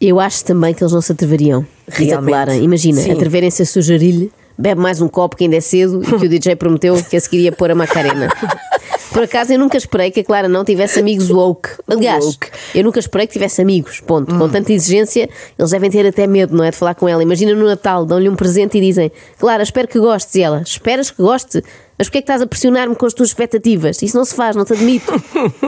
Eu 0.00 0.18
acho 0.18 0.44
também 0.44 0.72
que 0.72 0.82
eles 0.82 0.92
não 0.92 1.00
se 1.00 1.12
atreveriam. 1.12 1.66
Diz 1.88 1.98
a 1.98 2.02
Realmente. 2.04 2.28
Clara. 2.28 2.54
Imagina, 2.56 3.00
atreverem-se 3.12 3.62
a 3.62 3.66
sugerir-lhe, 3.66 4.32
bebe 4.56 4.80
mais 4.80 5.00
um 5.00 5.08
copo 5.08 5.36
que 5.36 5.44
ainda 5.44 5.56
é 5.56 5.60
cedo 5.60 6.02
e 6.02 6.06
que 6.06 6.26
o 6.26 6.28
DJ 6.28 6.56
prometeu 6.56 6.94
que 7.04 7.16
a 7.16 7.20
seguir 7.20 7.40
ia 7.40 7.52
pôr 7.52 7.70
a 7.70 7.74
Macarena. 7.74 8.28
Por 9.12 9.24
acaso 9.24 9.52
eu 9.52 9.58
nunca 9.58 9.76
esperei 9.76 10.10
que 10.10 10.20
a 10.20 10.24
Clara 10.24 10.48
não 10.48 10.64
tivesse 10.64 10.98
amigos 10.98 11.28
woke. 11.28 11.68
Aliás, 11.86 12.24
Woke. 12.24 12.48
eu 12.74 12.82
nunca 12.82 12.98
esperei 12.98 13.26
que 13.26 13.34
tivesse 13.34 13.60
amigos. 13.60 14.00
Ponto. 14.00 14.34
Com 14.34 14.48
tanta 14.48 14.72
exigência, 14.72 15.28
eles 15.58 15.70
devem 15.70 15.90
ter 15.90 16.06
até 16.06 16.26
medo, 16.26 16.56
não 16.56 16.64
é? 16.64 16.70
De 16.70 16.76
falar 16.76 16.94
com 16.94 17.06
ela. 17.06 17.22
Imagina 17.22 17.54
no 17.54 17.66
Natal, 17.66 18.06
dão-lhe 18.06 18.28
um 18.28 18.34
presente 18.34 18.78
e 18.78 18.80
dizem: 18.80 19.12
Clara, 19.38 19.62
espero 19.62 19.86
que 19.86 19.98
gostes. 20.00 20.34
E 20.36 20.42
ela: 20.42 20.62
Esperas 20.62 21.10
que 21.10 21.22
goste? 21.22 21.62
Mas 21.98 22.08
porquê 22.08 22.18
é 22.18 22.20
que 22.22 22.24
estás 22.24 22.40
a 22.40 22.46
pressionar-me 22.46 22.96
com 22.96 23.04
as 23.04 23.12
tuas 23.12 23.28
expectativas? 23.28 24.02
Isso 24.02 24.16
não 24.16 24.24
se 24.24 24.34
faz, 24.34 24.56
não 24.56 24.64
te 24.64 24.72
admito. 24.72 25.12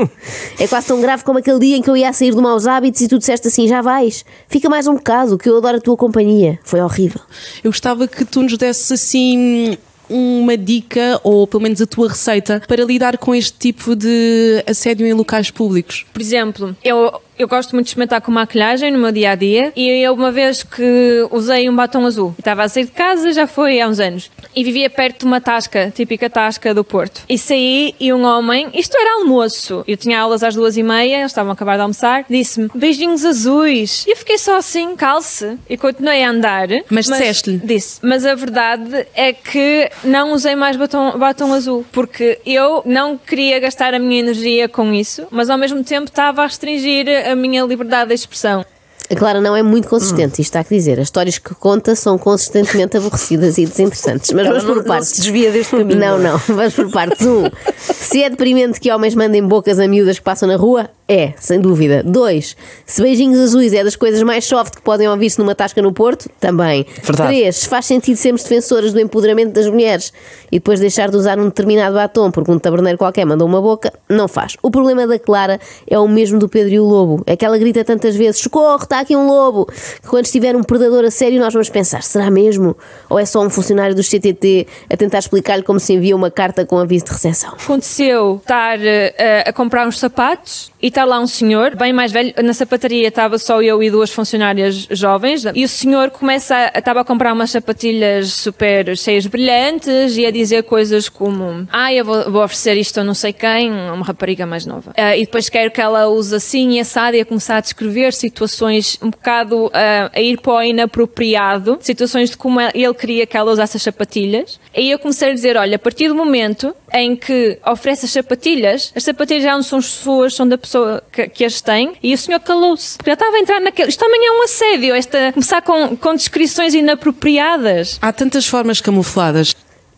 é 0.59 0.67
quase 0.67 0.87
tão 0.87 1.01
grave 1.01 1.23
como 1.23 1.39
aquele 1.39 1.59
dia 1.59 1.77
em 1.77 1.83
que 1.83 1.91
eu 1.91 1.97
ia 1.97 2.13
sair 2.13 2.35
de 2.35 2.41
maus 2.41 2.67
hábitos 2.67 3.03
e 3.03 3.09
tu 3.09 3.19
disseste 3.19 3.49
assim: 3.49 3.69
Já 3.69 3.83
vais, 3.83 4.25
fica 4.49 4.71
mais 4.71 4.87
um 4.87 4.95
bocado, 4.95 5.37
que 5.37 5.49
eu 5.51 5.59
adoro 5.59 5.77
a 5.77 5.81
tua 5.81 5.97
companhia. 5.97 6.59
Foi 6.65 6.81
horrível. 6.81 7.21
Eu 7.63 7.71
gostava 7.71 8.09
que 8.09 8.25
tu 8.25 8.43
nos 8.43 8.57
desses 8.57 8.91
assim 8.91 9.77
uma 10.09 10.57
dica 10.57 11.21
ou 11.23 11.47
pelo 11.47 11.63
menos 11.63 11.81
a 11.81 11.87
tua 11.87 12.09
receita 12.09 12.63
para 12.67 12.85
lidar 12.85 13.19
com 13.19 13.35
este 13.35 13.59
tipo 13.59 13.97
de 13.97 14.63
assédio 14.67 15.07
em 15.07 15.13
locais 15.13 15.51
públicos. 15.51 16.05
Por 16.13 16.21
exemplo, 16.21 16.77
eu, 16.85 17.21
eu 17.39 17.49
gosto 17.49 17.73
muito 17.73 17.87
de 17.87 17.91
experimentar 17.91 18.21
com 18.21 18.31
maquilhagem 18.31 18.91
no 18.91 18.99
meu 18.99 19.13
dia 19.13 19.33
a 19.33 19.35
dia 19.35 19.73
e 19.75 19.89
eu 19.89 20.15
uma 20.15 20.31
vez 20.31 20.63
que 20.63 21.27
usei 21.31 21.69
um 21.69 21.75
batom 21.75 22.07
azul, 22.07 22.35
estava 22.39 22.63
a 22.63 22.69
sair 22.69 22.85
de 22.85 22.93
casa, 22.93 23.33
já 23.33 23.47
foi 23.47 23.81
há 23.81 23.89
uns 23.89 24.01
anos, 24.01 24.31
e 24.55 24.63
vivia 24.63 24.89
perto 24.89 25.21
de 25.21 25.25
uma 25.27 25.41
tasca, 25.41 25.93
típica 25.95 26.31
tasca 26.31 26.73
do 26.73 26.85
Porto. 26.85 27.23
E 27.29 27.37
saí 27.37 27.95
e 27.99 28.13
um 28.13 28.25
homem, 28.25 28.69
isto 28.75 28.97
era 28.97 29.21
almoço, 29.21 29.85
eu 29.87 29.97
tinha 29.97 30.21
aulas 30.21 30.43
às 30.43 30.55
duas 30.55 30.77
e 30.77 30.83
meia, 30.83 31.19
eles 31.19 31.33
estavam 31.33 31.51
a 31.51 31.55
acabar 31.55 31.77
de 31.77 31.83
almoçar, 31.83 32.25
disse-me 32.29 32.71
beijinhos 32.75 33.25
azuis. 33.25 34.05
E 34.07 34.13
eu 34.13 34.17
fiquei 34.17 34.39
só 34.39 34.57
assim, 34.57 34.95
calce, 34.97 35.59
e 35.69 35.77
continuei 35.77 36.23
a 36.23 36.31
andar. 36.31 36.69
Mas 36.91 37.07
disseste-lhe? 37.07 37.59
Disse, 37.59 37.99
mas 38.03 38.25
a 38.25 38.35
verdade 38.35 39.07
é 39.15 39.33
que 39.33 39.91
não 40.05 40.33
usei 40.33 40.55
mais 40.55 40.77
batom, 40.77 41.19
batom 41.19 41.53
azul, 41.53 41.85
porque 41.91 42.39
eu 42.47 42.83
não 42.85 43.19
queria 43.19 43.59
gastar 43.59 43.95
a 43.95 43.99
minha 43.99 44.21
energia 44.21 44.69
com 44.69 44.93
isso, 44.93 45.27
mas 45.31 45.51
ao 45.51 45.59
mesmo 45.59 45.83
tempo 45.83 46.05
estava 46.05 46.43
a 46.43 46.47
restringir 46.47 47.07
a 47.33 47.35
minha 47.37 47.63
liberdade 47.65 48.09
de 48.09 48.15
expressão. 48.15 48.65
A 49.11 49.15
Clara 49.15 49.39
não 49.39 49.55
é 49.55 49.63
muito 49.63 49.87
consistente, 49.87 50.41
isto 50.41 50.57
há 50.57 50.65
que 50.65 50.75
dizer. 50.75 50.99
As 50.99 51.09
histórias 51.09 51.37
que 51.37 51.55
conta 51.55 51.95
são 51.95 52.17
consistentemente 52.17 52.97
aborrecidas 52.97 53.59
e 53.59 53.67
desinteressantes. 53.67 54.33
Mas 54.33 54.47
Ela 54.47 54.55
vamos 54.59 54.65
não- 54.65 54.75
por 54.75 54.77
não 54.83 54.89
partes. 54.89 55.09
se 55.11 55.17
desvia 55.21 55.53
deste 55.53 55.77
caminho, 55.77 56.01
Não, 56.01 56.19
não 56.19 56.27
é? 56.27 56.33
não. 56.33 56.39
Vamos 56.57 56.75
por 56.75 56.91
partes. 56.91 57.27
Um, 57.27 57.45
se 57.83 58.23
é 58.23 58.31
deprimente 58.31 58.81
que 58.81 58.91
homens 58.91 59.15
mandem 59.15 59.47
bocas 59.47 59.79
a 59.79 59.87
miúdas 59.87 60.19
que 60.19 60.25
passam 60.25 60.49
na 60.49 60.57
rua, 60.57 60.89
é, 61.07 61.35
sem 61.39 61.61
dúvida. 61.61 62.03
Dois, 62.03 62.57
se 62.87 63.03
beijinhos 63.03 63.39
azuis 63.39 63.75
é 63.75 63.85
das 63.85 63.95
coisas 63.95 64.23
mais 64.23 64.45
soft 64.47 64.77
que 64.77 64.83
podem 64.83 65.07
ouvir-se 65.07 65.39
numa 65.39 65.55
tasca 65.55 65.83
no 65.83 65.93
Porto, 65.93 66.31
também. 66.41 66.87
Verdade. 67.03 67.29
Três, 67.29 67.57
se 67.57 67.69
faz 67.69 67.85
sentido 67.85 68.17
sermos 68.17 68.43
defensoras 68.43 68.95
do 68.95 69.01
empoderamento 69.01 69.53
das 69.53 69.67
mulheres 69.67 70.13
e 70.51 70.57
depois 70.57 70.81
deixar 70.81 71.11
de 71.11 71.17
usar 71.17 71.39
um 71.39 71.45
determinado 71.45 71.95
batom 71.95 72.31
porque 72.31 72.51
um 72.51 72.59
taberneiro 72.59 72.97
qualquer 72.97 73.27
mandou 73.27 73.47
uma 73.47 73.61
boca, 73.61 73.93
não 74.09 74.27
faz. 74.27 74.57
O 74.63 74.71
problema 74.71 75.07
da 75.07 75.19
Clara 75.19 75.61
é 75.87 75.99
o 75.99 76.09
mesmo 76.09 76.39
do 76.39 76.49
Pedro 76.49 76.73
e 76.73 76.81
o 76.81 76.85
Lobo. 76.85 77.23
É 77.27 77.37
que 77.37 77.45
ela 77.45 77.59
grita 77.59 77.85
tantas 77.85 78.17
vezes: 78.17 78.41
socorro, 78.41 78.83
está 78.83 79.01
aqui 79.01 79.15
um 79.15 79.27
lobo. 79.27 79.67
Que 80.01 80.09
quando 80.09 80.25
estiver 80.25 80.57
um 80.57 80.63
predador 80.63 81.05
a 81.05 81.11
sério, 81.11 81.39
nós 81.39 81.53
vamos 81.53 81.69
pensar: 81.69 82.03
será 82.03 82.31
mesmo? 82.31 82.75
Ou 83.11 83.19
é 83.19 83.27
só 83.27 83.43
um 83.43 83.51
funcionário 83.51 83.95
do 83.95 84.03
CTT 84.03 84.67
a 84.91 84.97
tentar 84.97 85.19
explicar-lhe 85.19 85.63
como 85.63 85.79
se 85.79 85.93
envia 85.93 86.17
uma 86.17 86.31
carta 86.31 86.65
com 86.65 86.79
aviso 86.79 87.05
de 87.05 87.13
recepção? 87.13 87.53
Aconteceu 87.63 88.37
estar 88.37 88.79
eh, 88.81 89.45
a 89.47 89.53
comprar 89.53 89.87
uns 89.87 89.99
sapatos 89.99 90.73
e 90.81 90.94
está 90.95 91.05
lá 91.05 91.19
um 91.19 91.27
senhor, 91.27 91.75
bem 91.75 91.93
mais 91.93 92.13
velho, 92.13 92.33
na 92.41 92.55
sapataria 92.55 93.09
estava 93.09 93.37
só 93.37 93.61
eu 93.61 93.83
e 93.83 93.91
duas 93.91 94.13
funcionárias 94.13 94.87
jovens, 94.93 95.45
e 95.53 95.65
o 95.65 95.69
senhor 95.69 96.11
começa 96.11 96.71
estava 96.73 97.01
a 97.01 97.05
comprar 97.05 97.33
umas 97.33 97.51
sapatilhas 97.51 98.33
super 98.33 98.97
cheias 98.97 99.25
de 99.25 99.29
brilhantes 99.29 100.17
e 100.17 100.25
a 100.25 100.31
dizer 100.31 100.63
coisas 100.63 101.09
como 101.09 101.67
ah, 101.73 101.93
eu 101.93 102.05
vou, 102.05 102.31
vou 102.31 102.45
oferecer 102.45 102.77
isto 102.77 103.01
a 103.01 103.05
não 103.05 103.13
sei 103.13 103.33
quem, 103.33 103.73
a 103.73 103.93
uma 103.93 104.05
rapariga 104.05 104.47
mais 104.47 104.65
nova. 104.65 104.93
Ah, 104.97 105.17
e 105.17 105.25
depois 105.25 105.49
quero 105.49 105.71
que 105.73 105.81
ela 105.81 106.07
use 106.07 106.37
assim 106.37 106.77
e 106.77 106.81
assado 106.81 107.17
e 107.17 107.21
a 107.21 107.25
começar 107.25 107.57
a 107.57 107.61
descrever 107.61 108.13
situações 108.13 108.97
um 109.03 109.11
bocado 109.11 109.71
ah, 109.75 110.13
a 110.15 110.21
ir 110.21 110.41
para 110.41 110.53
o 110.53 110.63
inapropriado, 110.63 111.79
situações 111.81 112.31
de 112.31 112.37
como 112.37 112.61
ele 112.61 112.95
queria 112.95 113.27
que 113.27 113.37
ela 113.37 113.51
usasse 113.51 113.77
as 113.77 113.83
sapatilhas. 113.83 114.61
E 114.73 114.93
eu 114.93 114.99
comecei 115.01 115.31
a 115.31 115.35
dizer, 115.35 115.57
olha, 115.57 115.75
a 115.75 115.79
partir 115.79 116.07
do 116.07 116.15
momento 116.15 116.75
em 116.93 117.17
que 117.17 117.59
oferece 117.67 118.07
as 118.07 118.13
sapatilhas, 118.13 118.93
as 118.95 119.03
sapatilhas 119.03 119.43
já 119.43 119.55
não 119.55 119.63
são 119.63 119.83
suas, 119.83 120.35
são 120.35 120.47
da 120.47 120.57
pessoa 120.57 120.84
que, 121.33 121.45
as 121.45 121.61
tem, 121.61 121.95
e 122.03 122.15
o 122.15 122.19
senhor 122.19 122.41
calou-se. 122.41 122.99
Já 123.05 123.13
estava 123.13 123.37
a 123.37 123.41
entrar 123.41 123.61
naquele. 123.61 123.89
Isto 123.89 124.01
também 124.01 124.27
é 124.27 124.33
um 124.33 124.43
assédio, 124.43 124.95
esta, 124.95 125.33
começar 125.33 125.63
com, 125.63 125.97
com 125.97 126.15
descrições 126.15 126.75
inapropriadas. 126.75 127.99
Há 128.01 128.13
tantas 128.13 128.47
formas 128.47 128.81
camufladas. 128.81 129.55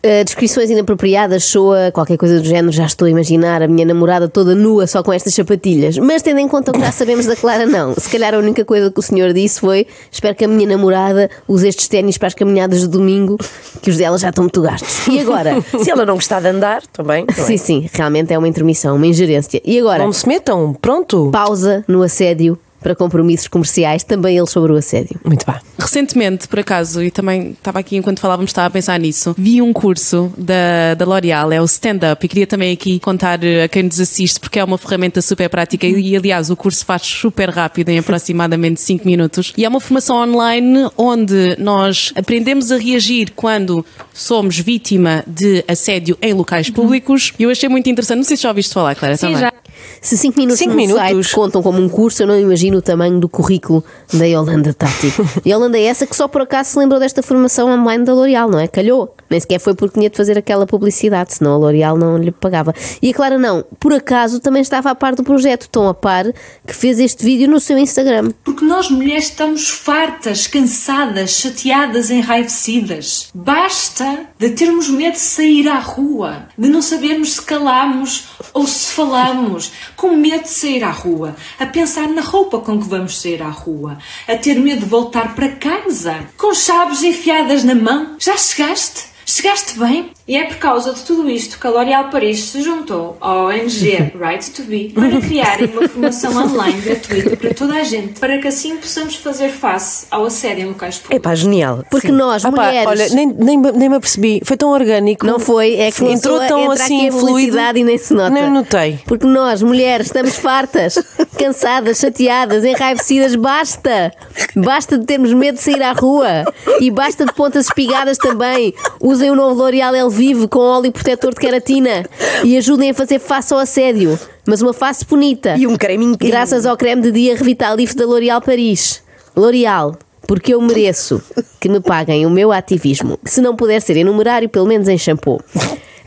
Uh, 0.07 0.23
descrições 0.23 0.69
inapropriadas 0.69 1.43
soa 1.43 1.91
qualquer 1.91 2.15
coisa 2.15 2.39
do 2.39 2.45
género, 2.45 2.71
já 2.71 2.85
estou 2.85 3.07
a 3.07 3.09
imaginar 3.09 3.61
a 3.61 3.67
minha 3.67 3.85
namorada 3.85 4.29
toda 4.29 4.55
nua 4.55 4.87
só 4.87 5.03
com 5.03 5.11
estas 5.11 5.33
sapatilhas. 5.33 5.97
Mas 5.97 6.21
tendo 6.21 6.39
em 6.39 6.47
conta 6.47 6.71
o 6.71 6.73
que 6.73 6.79
já 6.79 6.93
sabemos 6.93 7.25
da 7.25 7.35
Clara, 7.35 7.65
não. 7.65 7.93
Se 7.93 8.09
calhar 8.09 8.33
a 8.33 8.37
única 8.37 8.63
coisa 8.63 8.89
que 8.89 8.97
o 8.97 9.01
senhor 9.03 9.33
disse 9.33 9.59
foi: 9.59 9.85
espero 10.09 10.33
que 10.33 10.45
a 10.45 10.47
minha 10.47 10.65
namorada 10.65 11.29
use 11.45 11.67
estes 11.67 11.89
ténis 11.89 12.17
para 12.17 12.27
as 12.27 12.33
caminhadas 12.33 12.79
de 12.79 12.87
domingo, 12.87 13.37
que 13.81 13.89
os 13.89 13.97
dela 13.97 14.17
já 14.17 14.29
estão 14.29 14.45
muito 14.45 14.61
gastos. 14.61 15.07
E 15.09 15.19
agora? 15.19 15.61
Se 15.83 15.91
ela 15.91 16.05
não 16.05 16.15
gostar 16.15 16.39
de 16.39 16.47
andar, 16.47 16.83
também. 16.93 17.25
é? 17.27 17.33
sim, 17.33 17.57
sim, 17.57 17.89
realmente 17.91 18.33
é 18.33 18.37
uma 18.37 18.47
intermissão, 18.47 18.95
uma 18.95 19.07
ingerência. 19.07 19.61
E 19.65 19.77
agora? 19.77 20.05
Não 20.05 20.13
se 20.13 20.25
metam, 20.25 20.73
pronto. 20.73 21.31
Pausa 21.33 21.83
no 21.85 22.01
assédio 22.01 22.57
para 22.79 22.95
compromissos 22.95 23.47
comerciais, 23.47 24.03
também 24.03 24.37
ele 24.37 24.47
sobre 24.47 24.71
o 24.71 24.75
assédio. 24.75 25.19
Muito 25.23 25.45
bem. 25.45 25.55
Recentemente, 25.79 26.47
por 26.47 26.59
acaso, 26.59 27.03
e 27.03 27.11
também 27.11 27.51
estava 27.51 27.79
aqui 27.79 27.97
enquanto 27.97 28.19
falávamos, 28.19 28.49
estava 28.49 28.67
a 28.67 28.71
pensar 28.71 28.99
nisso, 28.99 29.35
vi 29.37 29.61
um 29.61 29.73
curso 29.73 30.31
da, 30.37 30.93
da 30.95 31.05
L'Oréal, 31.05 31.51
é 31.51 31.61
o 31.61 31.65
Stand 31.65 31.99
Up, 32.11 32.25
e 32.25 32.29
queria 32.29 32.47
também 32.47 32.73
aqui 32.73 32.99
contar 32.99 33.39
a 33.63 33.67
quem 33.67 33.83
nos 33.83 33.99
assiste, 33.99 34.39
porque 34.39 34.59
é 34.59 34.63
uma 34.63 34.77
ferramenta 34.77 35.21
super 35.21 35.49
prática 35.49 35.85
e, 35.85 36.15
aliás, 36.15 36.49
o 36.49 36.55
curso 36.55 36.85
faz 36.85 37.01
super 37.03 37.49
rápido, 37.49 37.89
em 37.89 37.99
aproximadamente 37.99 38.81
5 38.81 39.05
minutos. 39.05 39.53
E 39.57 39.65
é 39.65 39.69
uma 39.69 39.79
formação 39.79 40.17
online 40.17 40.89
onde 40.97 41.55
nós 41.59 42.11
aprendemos 42.15 42.71
a 42.71 42.77
reagir 42.77 43.31
quando 43.35 43.85
somos 44.13 44.59
vítima 44.59 45.23
de 45.27 45.63
assédio 45.67 46.17
em 46.21 46.33
locais 46.33 46.69
públicos. 46.69 47.33
E 47.37 47.43
eu 47.43 47.49
achei 47.49 47.69
muito 47.69 47.89
interessante, 47.89 48.17
não 48.17 48.23
sei 48.23 48.37
se 48.37 48.43
já 48.43 48.49
ouviste 48.49 48.73
falar, 48.73 48.95
Clara, 48.95 49.15
Sim, 49.15 49.27
também. 49.27 49.41
já. 49.41 49.53
Se 50.01 50.17
5 50.17 50.37
minutos 50.37 50.59
Cinco 50.59 50.71
no 50.71 50.77
minutos? 50.77 51.03
site 51.03 51.35
contam 51.35 51.61
como 51.63 51.81
um 51.81 51.89
curso, 51.89 52.23
eu 52.23 52.27
não 52.27 52.39
imagino 52.39 52.77
o 52.77 52.81
tamanho 52.81 53.19
do 53.19 53.27
currículo 53.27 53.83
da 54.13 54.25
Yolanda 54.25 54.73
Tati. 54.73 55.13
Yolanda 55.45 55.77
é 55.77 55.83
essa 55.83 56.05
que 56.05 56.15
só 56.15 56.27
por 56.27 56.41
acaso 56.41 56.71
se 56.71 56.79
lembrou 56.79 56.99
desta 56.99 57.21
formação 57.21 57.69
online 57.69 58.03
da 58.05 58.13
L'Oréal, 58.13 58.49
não 58.49 58.59
é? 58.59 58.67
Calhou. 58.67 59.13
Nem 59.29 59.39
sequer 59.39 59.59
foi 59.59 59.75
porque 59.75 59.99
tinha 59.99 60.09
de 60.09 60.15
fazer 60.15 60.37
aquela 60.37 60.65
publicidade, 60.65 61.33
senão 61.33 61.53
a 61.53 61.57
L'Oréal 61.57 61.97
não 61.97 62.17
lhe 62.17 62.31
pagava. 62.31 62.73
E 63.01 63.09
a 63.09 63.13
Clara 63.13 63.37
não, 63.37 63.63
por 63.79 63.91
acaso 63.93 64.39
também 64.39 64.61
estava 64.61 64.89
a 64.89 64.95
par 64.95 65.15
do 65.15 65.23
projeto, 65.23 65.67
tão 65.69 65.87
a 65.89 65.93
par 65.93 66.25
que 66.65 66.73
fez 66.73 66.97
este 66.99 67.25
vídeo 67.25 67.49
no 67.49 67.59
seu 67.59 67.77
Instagram. 67.77 68.31
Porque 68.43 68.63
nós 68.63 68.89
mulheres 68.89 69.25
estamos 69.25 69.67
fartas, 69.69 70.47
cansadas, 70.47 71.31
chateadas, 71.31 72.09
enraivecidas. 72.09 73.29
Basta 73.33 74.27
de 74.39 74.49
termos 74.51 74.87
medo 74.89 75.13
de 75.13 75.19
sair 75.19 75.67
à 75.67 75.79
rua, 75.79 76.47
de 76.57 76.69
não 76.69 76.81
sabermos 76.81 77.33
se 77.33 77.41
calamos 77.41 78.25
ou 78.53 78.67
se 78.67 78.91
falamos, 78.91 79.71
com 79.95 80.15
medo 80.15 80.43
de 80.43 80.49
sair 80.49 80.83
à 80.83 80.91
rua, 80.91 81.35
a 81.59 81.65
pensar 81.65 82.07
na 82.09 82.21
roupa 82.21 82.59
com 82.59 82.79
que 82.79 82.87
vamos 82.87 83.19
sair 83.19 83.41
à 83.41 83.49
rua, 83.49 83.97
a 84.27 84.35
ter 84.35 84.59
medo 84.59 84.81
de 84.81 84.85
voltar 84.85 85.35
para 85.35 85.49
casa, 85.49 86.19
com 86.37 86.53
chaves 86.53 87.03
enfiadas 87.03 87.63
na 87.63 87.75
mão. 87.75 88.15
Já 88.19 88.37
chegaste? 88.37 89.16
Chegaste 89.29 89.77
bem? 89.77 90.09
E 90.25 90.37
é 90.37 90.45
por 90.45 90.55
causa 90.55 90.93
de 90.93 91.01
tudo 91.01 91.29
isto 91.29 91.59
que 91.59 91.67
a 91.67 91.69
L'Oréal 91.69 92.09
Paris 92.09 92.39
se 92.45 92.61
juntou 92.61 93.17
à 93.19 93.43
ONG 93.43 94.13
Right 94.17 94.51
to 94.51 94.63
Be 94.63 94.89
para 94.95 95.19
criarem 95.19 95.67
uma 95.67 95.87
formação 95.87 96.33
online 96.45 96.79
gratuita 96.79 97.35
para 97.35 97.53
toda 97.53 97.75
a 97.75 97.83
gente, 97.83 98.19
para 98.21 98.37
que 98.37 98.47
assim 98.47 98.77
possamos 98.77 99.15
fazer 99.17 99.49
face 99.49 100.07
ao 100.09 100.25
assédio 100.25 100.63
em 100.63 100.67
locais 100.69 100.97
públicos. 100.99 101.17
Epá, 101.17 101.35
genial. 101.35 101.83
Porque 101.91 102.09
nós, 102.09 102.45
Ah 102.45 102.51
pá, 102.53 102.67
mulheres. 102.67 102.87
olha, 102.87 103.09
nem, 103.09 103.27
nem, 103.27 103.57
nem 103.57 103.89
me 103.89 103.95
apercebi. 103.97 104.41
Foi 104.45 104.55
tão 104.55 104.69
orgânico. 104.69 105.25
Não 105.25 105.39
foi, 105.39 105.75
é 105.75 105.91
que 105.91 106.05
entrou 106.05 106.39
tão 106.47 106.71
assim 106.71 107.07
aqui 107.07 107.17
a 107.17 107.19
fluido. 107.19 107.57
e 107.75 107.83
nem 107.83 107.97
se 107.97 108.13
nota. 108.13 108.29
Nem 108.29 108.49
notei. 108.49 108.99
Porque 109.05 109.27
nós, 109.27 109.61
mulheres, 109.61 110.07
estamos 110.07 110.37
fartas, 110.37 110.95
cansadas, 111.37 111.97
chateadas, 111.99 112.63
enraivecidas. 112.63 113.35
Basta! 113.35 114.13
Basta 114.55 114.97
de 114.97 115.05
termos 115.05 115.33
medo 115.33 115.55
de 115.55 115.63
sair 115.63 115.83
à 115.83 115.91
rua. 115.91 116.45
E 116.79 116.89
basta 116.89 117.25
de 117.25 117.33
pontas 117.33 117.65
espigadas 117.65 118.17
também. 118.17 118.73
Usem 119.17 119.31
o 119.31 119.35
novo 119.35 119.59
L'Oreal 119.59 119.95
El 119.95 120.11
Vive 120.11 120.47
com 120.47 120.59
óleo 120.59 120.91
protetor 120.91 121.33
de 121.33 121.39
queratina. 121.39 122.05
E 122.43 122.55
ajudem 122.55 122.91
a 122.91 122.93
fazer 122.93 123.17
face 123.17 123.51
ao 123.51 123.59
assédio. 123.59 124.19
Mas 124.45 124.61
uma 124.61 124.73
face 124.73 125.03
bonita. 125.03 125.55
E 125.57 125.65
um 125.65 125.75
creme 125.75 126.05
incrível. 126.05 126.37
Graças 126.37 126.67
ao 126.67 126.77
creme 126.77 127.01
de 127.01 127.11
dia 127.11 127.35
Revitalif 127.35 127.95
da 127.95 128.05
L'Oréal 128.05 128.39
Paris. 128.39 129.01
L'Oréal, 129.35 129.97
porque 130.27 130.53
eu 130.53 130.61
mereço 130.61 131.19
que 131.59 131.67
me 131.67 131.79
paguem 131.79 132.27
o 132.27 132.29
meu 132.29 132.51
ativismo. 132.51 133.17
Se 133.25 133.41
não 133.41 133.55
puder 133.55 133.81
ser 133.81 133.97
em 133.97 134.03
numerário, 134.03 134.47
pelo 134.49 134.67
menos 134.67 134.87
em 134.87 134.99
shampoo. 134.99 135.41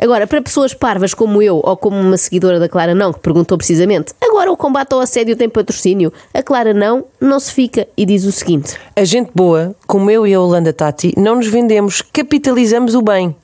Agora, 0.02 0.26
para 0.26 0.40
pessoas 0.40 0.72
parvas 0.72 1.12
como 1.12 1.42
eu 1.42 1.60
ou 1.62 1.76
como 1.76 2.00
uma 2.00 2.16
seguidora 2.16 2.58
da 2.58 2.70
Clara 2.70 2.94
Não, 2.94 3.12
que 3.12 3.20
perguntou 3.20 3.58
precisamente, 3.58 4.14
agora 4.18 4.50
o 4.50 4.56
combate 4.56 4.94
ao 4.94 5.00
assédio 5.00 5.36
tem 5.36 5.46
patrocínio? 5.46 6.10
A 6.32 6.42
Clara 6.42 6.72
Não 6.72 7.04
não 7.20 7.38
se 7.38 7.52
fica 7.52 7.86
e 7.94 8.06
diz 8.06 8.24
o 8.24 8.32
seguinte: 8.32 8.76
A 8.96 9.04
gente 9.04 9.30
boa, 9.34 9.76
como 9.86 10.10
eu 10.10 10.26
e 10.26 10.32
a 10.32 10.40
Holanda 10.40 10.72
Tati, 10.72 11.12
não 11.18 11.34
nos 11.34 11.48
vendemos, 11.48 12.00
capitalizamos 12.00 12.94
o 12.94 13.02
bem. 13.02 13.36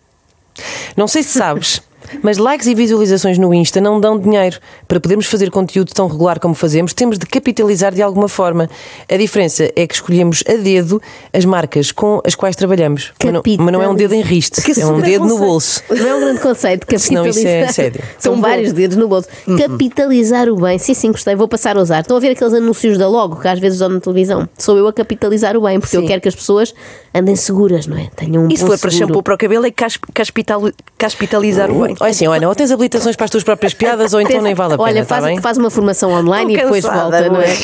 Não 0.97 1.07
sei 1.07 1.23
se 1.23 1.39
sabes, 1.39 1.83
mas 2.23 2.39
likes 2.39 2.67
e 2.67 2.75
visualizações 2.75 3.39
no 3.39 3.53
Insta 3.55 3.81
não 3.81 4.01
dão 4.01 4.19
dinheiro. 4.19 4.59
Para 4.89 5.01
podermos 5.01 5.27
fazer 5.27 5.51
conteúdo 5.51 5.93
tão 5.93 6.07
regular 6.07 6.39
como 6.41 6.55
fazemos, 6.55 6.93
temos 6.93 7.19
de 7.19 7.27
capitalizar 7.27 7.95
de 7.95 8.03
alguma 8.03 8.29
forma. 8.29 8.69
A 9.11 9.17
diferença 9.17 9.71
é 9.77 9.87
que 9.87 9.95
escolhemos 9.95 10.43
a 10.49 10.55
dedo 10.55 11.01
as 11.33 11.45
marcas 11.45 11.93
com 11.93 12.21
as 12.25 12.35
quais 12.35 12.57
trabalhamos. 12.57 13.13
Mas 13.23 13.33
não, 13.33 13.43
mas 13.59 13.73
não 13.73 13.83
é 13.83 13.89
um 13.89 13.95
dedo 13.95 14.15
em 14.15 14.23
riste, 14.23 14.61
é 14.81 14.87
um 14.87 15.01
dedo 15.01 15.25
no 15.25 15.39
bolso. 15.39 15.83
Não 15.91 16.07
é 16.09 16.15
um 16.15 16.21
grande 16.21 16.41
conceito 16.41 16.87
de 16.87 16.99
Senão 16.99 17.27
isso 17.27 17.39
capitalizar. 17.41 17.69
é 17.71 17.73
sério. 17.73 18.01
São 18.19 18.41
vários 18.41 18.73
dedos 18.73 18.97
no 18.97 19.09
bolso. 19.09 19.29
Capitalizar 19.59 20.49
o 20.49 20.57
bem. 20.57 20.79
Sim, 20.79 20.95
sim, 20.95 21.11
gostei. 21.11 21.35
Vou 21.35 21.49
passar 21.49 21.77
a 21.77 21.81
usar. 21.81 22.01
Estão 22.01 22.17
a 22.17 22.21
ver 22.21 22.31
aqueles 22.31 22.55
anúncios 22.55 22.97
da 22.99 23.09
Logo 23.09 23.37
que 23.37 23.49
às 23.49 23.59
vezes 23.59 23.79
dão 23.79 23.89
na 23.89 24.01
televisão? 24.01 24.49
Sou 24.59 24.77
eu 24.77 24.87
a 24.89 24.93
capitalizar 24.93 25.57
o 25.57 25.63
bem, 25.63 25.81
porque 25.81 25.97
eu 25.97 26.05
quero 26.07 26.21
que 26.21 26.29
as 26.29 26.35
pessoas 26.35 26.75
andem 27.15 27.35
seguras, 27.37 27.87
não 27.87 27.97
é? 27.97 28.09
Tenham 28.15 28.45
um 28.45 28.49
E 28.49 28.57
se 28.57 28.65
for 28.67 28.79
para 28.79 28.91
seguro. 28.91 29.09
shampoo 29.09 29.23
para 29.23 29.35
o 29.35 29.39
cabelo, 29.39 29.65
é 29.67 29.71
cas- 29.71 29.99
caspital- 30.13 30.71
caspitalizar 30.99 31.71
o 31.71 31.83
bem. 31.85 31.96
Olha 32.01 32.11
assim, 32.11 32.27
olha, 32.27 32.49
ou 32.49 32.55
tens 32.55 32.71
habilitações 32.71 33.17
para 33.17 33.25
as 33.25 33.31
tuas 33.31 33.43
próprias 33.45 33.73
piadas 33.75 34.13
ou 34.15 34.21
então 34.21 34.41
nem 34.43 34.55
vale 34.55 34.75
a 34.75 34.77
pena, 34.77 34.89
Olha, 34.89 35.01
está 35.01 35.15
faz, 35.17 35.25
bem? 35.27 35.41
faz 35.41 35.59
uma 35.59 35.71
formação 35.71 36.11
online 36.13 36.55
Estou 36.55 36.77
e 36.77 36.81
depois 36.81 36.85
volta, 36.85 37.29
não 37.29 37.41
é? 37.41 37.57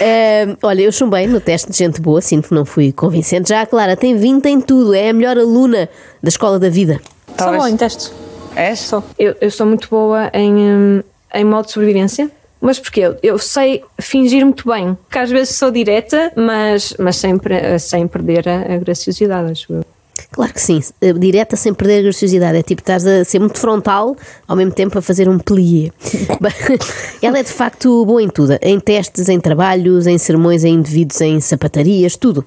Eh, 0.00 0.56
olha, 0.62 0.82
eu 0.82 0.92
chumbei 0.92 1.26
no 1.26 1.40
teste 1.40 1.70
de 1.70 1.76
gente 1.76 2.00
boa, 2.00 2.20
sinto 2.20 2.48
que 2.48 2.54
não 2.54 2.64
fui 2.64 2.92
convincente. 2.92 3.48
Já 3.48 3.60
a 3.62 3.66
Clara 3.66 3.96
tem 3.96 4.16
20 4.16 4.46
em 4.46 4.60
tudo, 4.60 4.94
é 4.94 5.10
a 5.10 5.12
melhor 5.12 5.36
aluna 5.38 5.88
da 6.22 6.28
escola 6.28 6.58
da 6.58 6.68
vida. 6.68 7.00
Só 7.38 7.52
bom 7.56 7.66
em 7.66 7.76
testes. 7.76 8.12
És? 8.56 8.78
Sou. 8.80 9.02
Eu, 9.18 9.34
eu 9.40 9.50
sou 9.50 9.66
muito 9.66 9.88
boa 9.88 10.30
em, 10.32 10.54
hum, 10.54 11.02
em 11.34 11.44
modo 11.44 11.66
de 11.66 11.72
sobrevivência. 11.72 12.30
Mas 12.60 12.78
porquê? 12.78 13.00
Eu, 13.00 13.16
eu 13.22 13.38
sei 13.38 13.84
fingir 14.00 14.42
muito 14.44 14.66
bem. 14.66 14.96
Que 15.10 15.18
às 15.18 15.28
vezes 15.30 15.56
sou 15.56 15.70
direta, 15.70 16.32
mas, 16.34 16.94
mas 16.98 17.16
sem, 17.16 17.36
pre- 17.36 17.78
sem 17.78 18.06
perder 18.08 18.48
a, 18.48 18.74
a 18.74 18.78
graciosidade, 18.78 19.50
acho 19.52 19.72
eu. 19.72 19.84
Claro 20.34 20.52
que 20.52 20.60
sim, 20.60 20.80
eh, 21.00 21.12
direta 21.12 21.54
sem 21.54 21.72
perder 21.72 22.00
a 22.00 22.02
graciosidade. 22.02 22.58
É 22.58 22.62
tipo, 22.64 22.82
estás 22.82 23.06
a 23.06 23.24
ser 23.24 23.38
muito 23.38 23.56
frontal, 23.56 24.16
ao 24.48 24.56
mesmo 24.56 24.72
tempo 24.72 24.98
a 24.98 25.00
fazer 25.00 25.28
um 25.28 25.38
plié. 25.38 25.92
Ela 27.22 27.38
é 27.38 27.42
de 27.44 27.52
facto 27.52 28.04
boa 28.04 28.20
em 28.20 28.28
tudo: 28.28 28.58
em 28.60 28.80
testes, 28.80 29.28
em 29.28 29.38
trabalhos, 29.38 30.08
em 30.08 30.18
sermões, 30.18 30.64
em 30.64 30.74
indivíduos, 30.74 31.20
em 31.20 31.38
sapatarias, 31.38 32.16
tudo. 32.16 32.44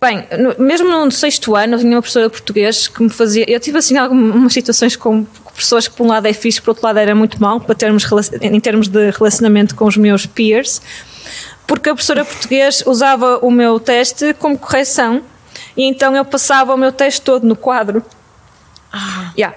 Bem, 0.00 0.24
no- 0.38 0.64
mesmo 0.64 0.88
no 0.88 1.10
sexto 1.10 1.54
ano, 1.54 1.76
tinha 1.78 1.90
uma 1.96 2.00
professora 2.00 2.26
de 2.28 2.32
português 2.32 2.88
que 2.88 3.02
me 3.02 3.10
fazia. 3.10 3.44
Eu 3.46 3.60
tive 3.60 3.76
assim 3.76 3.98
algumas 3.98 4.54
situações 4.54 4.96
com 4.96 5.26
pessoas 5.54 5.86
que, 5.86 5.94
por 5.94 6.04
um 6.04 6.08
lado, 6.08 6.24
é 6.26 6.32
fixe, 6.32 6.62
por 6.62 6.70
outro 6.70 6.86
lado, 6.86 6.98
era 6.98 7.14
muito 7.14 7.38
mal 7.42 7.60
para 7.60 7.74
termos, 7.74 8.06
em 8.40 8.58
termos 8.58 8.88
de 8.88 9.10
relacionamento 9.10 9.74
com 9.74 9.84
os 9.84 9.98
meus 9.98 10.24
peers, 10.24 10.80
porque 11.66 11.90
a 11.90 11.94
professora 11.94 12.24
português 12.24 12.82
usava 12.86 13.38
o 13.42 13.50
meu 13.50 13.78
teste 13.78 14.32
como 14.38 14.56
correção 14.58 15.20
e 15.76 15.84
então 15.84 16.14
eu 16.14 16.24
passava 16.24 16.74
o 16.74 16.76
meu 16.76 16.92
teste 16.92 17.22
todo 17.22 17.46
no 17.46 17.56
quadro. 17.56 18.02
Yeah. 19.36 19.56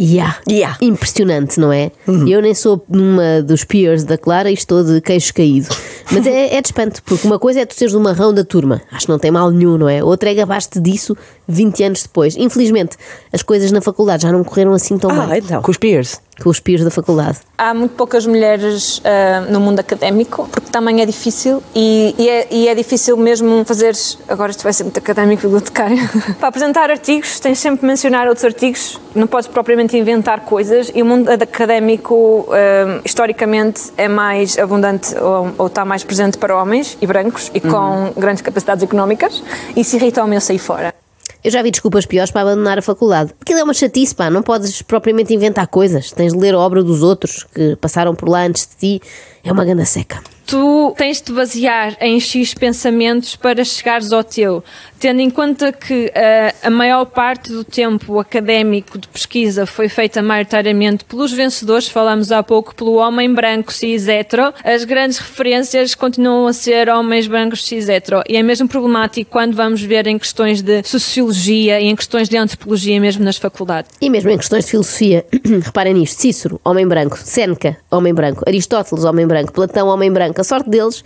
Yeah. 0.00 0.38
Yeah. 0.48 0.78
Impressionante, 0.80 1.58
não 1.58 1.72
é? 1.72 1.90
Eu 2.06 2.40
nem 2.40 2.54
sou 2.54 2.84
uma 2.88 3.42
dos 3.42 3.64
peers 3.64 4.04
da 4.04 4.16
Clara 4.16 4.48
e 4.50 4.54
estou 4.54 4.84
de 4.84 5.00
queixo 5.00 5.34
caído. 5.34 5.68
Mas 6.10 6.26
é, 6.26 6.54
é 6.54 6.60
de 6.62 6.68
espanto, 6.68 7.02
porque 7.02 7.26
uma 7.26 7.38
coisa 7.38 7.60
é 7.60 7.66
tu 7.66 7.74
seres 7.74 7.94
o 7.94 8.00
marrão 8.00 8.32
da 8.32 8.44
turma, 8.44 8.80
acho 8.92 9.06
que 9.06 9.12
não 9.12 9.18
tem 9.18 9.30
mal 9.30 9.50
nenhum, 9.50 9.76
não 9.76 9.88
é? 9.88 10.02
Outra 10.02 10.30
é 10.30 10.34
gabaste 10.34 10.80
disso 10.80 11.16
20 11.48 11.82
anos 11.84 12.02
depois. 12.02 12.36
Infelizmente, 12.36 12.96
as 13.32 13.42
coisas 13.42 13.72
na 13.72 13.80
faculdade 13.80 14.22
já 14.24 14.30
não 14.32 14.44
correram 14.44 14.72
assim 14.74 14.98
tão 14.98 15.10
Ah, 15.10 15.26
bem 15.26 15.38
então. 15.38 15.62
Com 15.62 15.70
os 15.70 15.76
peers. 15.78 16.20
com 16.42 16.50
os 16.50 16.60
peers 16.60 16.84
da 16.84 16.90
faculdade. 16.90 17.38
Há 17.56 17.74
muito 17.74 17.96
poucas 17.96 18.24
mulheres 18.26 19.00
ah, 19.04 19.40
no 19.50 19.58
mundo 19.58 19.80
académico, 19.80 20.48
porque 20.52 20.70
também 20.70 21.00
é 21.00 21.06
difícil 21.06 21.60
e, 21.74 22.14
e 22.18 22.28
é, 22.28 22.46
e 22.50 22.68
é 22.68 22.74
difícil 22.74 23.16
mesmo 23.16 23.64
fazer. 23.64 23.94
Agora 24.28 24.50
isto 24.50 24.62
vai 24.62 24.72
ser 24.72 24.84
muito 24.84 24.98
académico 24.98 25.42
bibliotecário. 25.42 25.96
Para 26.38 26.48
apresentar 26.48 26.90
artigos, 26.90 27.40
tens 27.40 27.58
sempre 27.58 27.80
de 27.80 27.86
mencionar 27.86 28.28
outros 28.28 28.44
artigos, 28.44 29.00
não 29.14 29.26
podes 29.26 29.48
propriamente 29.48 29.96
inventar 29.96 30.40
coisas 30.40 30.92
e 30.94 31.02
o 31.02 31.06
mundo 31.06 31.28
académico, 31.30 32.46
ah, 32.52 33.00
historicamente, 33.04 33.90
é 33.96 34.06
mais 34.06 34.58
abundante 34.58 35.16
ou, 35.18 35.50
ou 35.58 35.66
está 35.66 35.84
mais 35.84 36.04
presente 36.04 36.38
para 36.38 36.56
homens 36.56 36.96
e 37.00 37.06
brancos 37.06 37.50
e 37.54 37.60
com 37.60 38.12
grandes 38.16 38.42
capacidades 38.42 38.84
económicas 38.84 39.42
e 39.74 39.82
se 39.82 39.96
irrita-me 39.96 40.36
eu 40.36 40.40
sair 40.40 40.58
fora. 40.58 40.94
Eu 41.42 41.50
já 41.50 41.62
vi 41.62 41.70
desculpas 41.70 42.04
piores 42.04 42.30
para 42.30 42.42
abandonar 42.42 42.78
a 42.78 42.82
faculdade. 42.82 43.32
Aquilo 43.40 43.60
é 43.60 43.62
uma 43.62 43.74
chatice, 43.74 44.14
pá, 44.14 44.28
não 44.28 44.42
podes 44.42 44.82
propriamente 44.82 45.32
inventar 45.32 45.66
coisas. 45.68 46.10
Tens 46.10 46.32
de 46.32 46.38
ler 46.38 46.54
a 46.54 46.58
obra 46.58 46.82
dos 46.82 47.02
outros 47.02 47.46
que 47.54 47.76
passaram 47.76 48.14
por 48.14 48.28
lá 48.28 48.44
antes 48.44 48.66
de 48.66 48.98
ti. 48.98 49.02
É 49.44 49.52
uma 49.52 49.64
ganda 49.64 49.84
seca. 49.84 50.22
tu 50.48 50.94
tens 50.96 51.20
de 51.20 51.30
basear 51.30 51.94
em 52.00 52.18
X 52.18 52.54
pensamentos 52.54 53.36
para 53.36 53.62
chegares 53.62 54.10
ao 54.12 54.24
teu, 54.24 54.64
tendo 54.98 55.20
em 55.20 55.28
conta 55.28 55.70
que 55.70 56.10
ah, 56.14 56.54
a 56.68 56.70
maior 56.70 57.04
parte 57.04 57.52
do 57.52 57.62
tempo 57.62 58.18
académico 58.18 58.98
de 58.98 59.06
pesquisa 59.08 59.66
foi 59.66 59.90
feita 59.90 60.22
maioritariamente 60.22 61.04
pelos 61.04 61.32
vencedores, 61.32 61.86
falamos 61.86 62.32
há 62.32 62.42
pouco 62.42 62.74
pelo 62.74 62.94
homem 62.94 63.32
branco 63.32 63.70
cis 63.70 64.08
hetero, 64.08 64.54
as 64.64 64.84
grandes 64.84 65.18
referências 65.18 65.94
continuam 65.94 66.46
a 66.46 66.52
ser 66.54 66.88
homens 66.88 67.26
brancos 67.26 67.66
cis 67.66 67.86
hetero. 67.86 68.22
E 68.26 68.34
é 68.34 68.42
mesmo 68.42 68.66
problemático 68.66 69.30
quando 69.30 69.54
vamos 69.54 69.82
ver 69.82 70.06
em 70.06 70.18
questões 70.18 70.62
de 70.62 70.82
sociologia 70.82 71.78
e 71.78 71.84
em 71.84 71.94
questões 71.94 72.26
de 72.26 72.38
antropologia 72.38 72.98
mesmo 72.98 73.22
nas 73.22 73.36
faculdades. 73.36 73.90
E 74.00 74.08
mesmo 74.08 74.30
em 74.30 74.38
questões 74.38 74.64
de 74.64 74.70
filosofia, 74.70 75.26
reparem 75.62 75.92
nisto: 75.92 76.22
Cícero, 76.22 76.58
homem 76.64 76.88
branco, 76.88 77.18
Séneca, 77.18 77.76
homem 77.90 78.14
branco, 78.14 78.42
Aristóteles, 78.46 79.04
homem 79.04 79.26
branco, 79.28 79.52
Platão, 79.52 79.88
homem 79.88 80.10
branco. 80.10 80.40
A 80.40 80.44
sorte 80.44 80.68
deles 80.68 81.04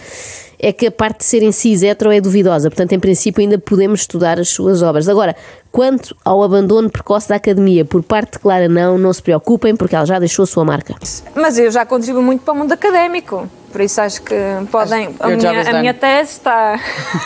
é 0.59 0.73
que 0.73 0.87
a 0.87 0.91
parte 0.93 1.19
de 1.19 1.25
serem 1.25 1.51
cis 1.51 1.83
hetero 1.83 2.13
é 2.13 2.21
duvidosa, 2.21 2.71
portanto, 2.71 2.93
em 2.93 3.01
princípio, 3.01 3.43
ainda 3.43 3.59
podemos 3.59 4.03
estudar 4.03 4.39
as 4.39 4.49
suas 4.49 4.81
obras. 4.81 5.09
Agora, 5.09 5.35
quanto 5.73 6.17
ao 6.25 6.41
abandono 6.43 6.89
precoce 6.89 7.29
da 7.29 7.35
academia 7.35 7.85
por 7.85 8.03
parte 8.03 8.35
de 8.35 8.39
Clara, 8.39 8.69
não, 8.69 8.97
não 8.97 9.13
se 9.13 9.21
preocupem, 9.21 9.75
porque 9.75 9.97
ela 9.97 10.07
já 10.07 10.21
deixou 10.21 10.45
a 10.45 10.47
sua 10.47 10.65
marca. 10.65 10.95
Mas 11.35 11.59
eu 11.59 11.71
já 11.71 11.85
contribuo 11.85 12.23
muito 12.23 12.45
para 12.45 12.55
o 12.55 12.57
mundo 12.57 12.71
académico. 12.71 13.51
Por 13.73 13.81
isso 13.81 14.01
acho 14.01 14.23
que 14.23 14.37
podem. 14.71 15.15
A 15.19 15.29
minha, 15.29 15.71
a 15.71 15.81
minha 15.81 15.95
tese 15.95 16.33
está. 16.33 16.79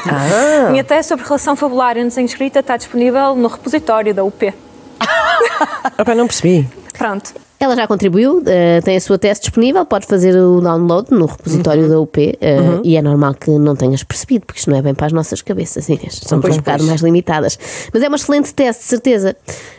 A 0.66 0.70
minha 0.70 0.84
tese 0.84 1.08
sobre 1.08 1.24
relação 1.24 1.56
fabular 1.56 1.96
em 1.96 2.04
desenho 2.04 2.26
escrita 2.26 2.60
está 2.60 2.76
disponível 2.76 3.34
no 3.34 3.48
repositório 3.48 4.14
da 4.14 4.24
UP. 4.24 4.54
Ah, 5.00 6.04
pá, 6.04 6.14
não 6.14 6.26
percebi. 6.26 6.68
Pronto. 6.96 7.45
Ela 7.58 7.74
já 7.74 7.86
contribuiu, 7.86 8.42
eh, 8.44 8.80
tem 8.82 8.96
a 8.96 9.00
sua 9.00 9.16
teste 9.18 9.44
disponível, 9.46 9.84
pode 9.86 10.06
fazer 10.06 10.36
o 10.36 10.60
download 10.60 11.10
no 11.10 11.24
repositório 11.24 11.84
Uhum. 11.84 11.88
da 11.88 12.00
UP 12.00 12.38
eh, 12.38 12.58
e 12.84 12.96
é 12.96 13.02
normal 13.02 13.32
que 13.34 13.50
não 13.50 13.74
tenhas 13.74 14.02
percebido, 14.04 14.44
porque 14.44 14.58
isto 14.58 14.70
não 14.70 14.76
é 14.76 14.82
bem 14.82 14.92
para 14.94 15.06
as 15.06 15.12
nossas 15.12 15.40
cabeças, 15.40 15.88
Inês. 15.88 16.20
Somos 16.22 16.42
Pois, 16.42 16.54
um 16.54 16.58
bocado 16.58 16.84
mais 16.84 17.00
limitadas. 17.00 17.58
Mas 17.94 18.02
é 18.02 18.08
uma 18.08 18.16
excelente 18.16 18.52
teste, 18.52 18.82
de 18.82 18.88
certeza. 18.88 19.34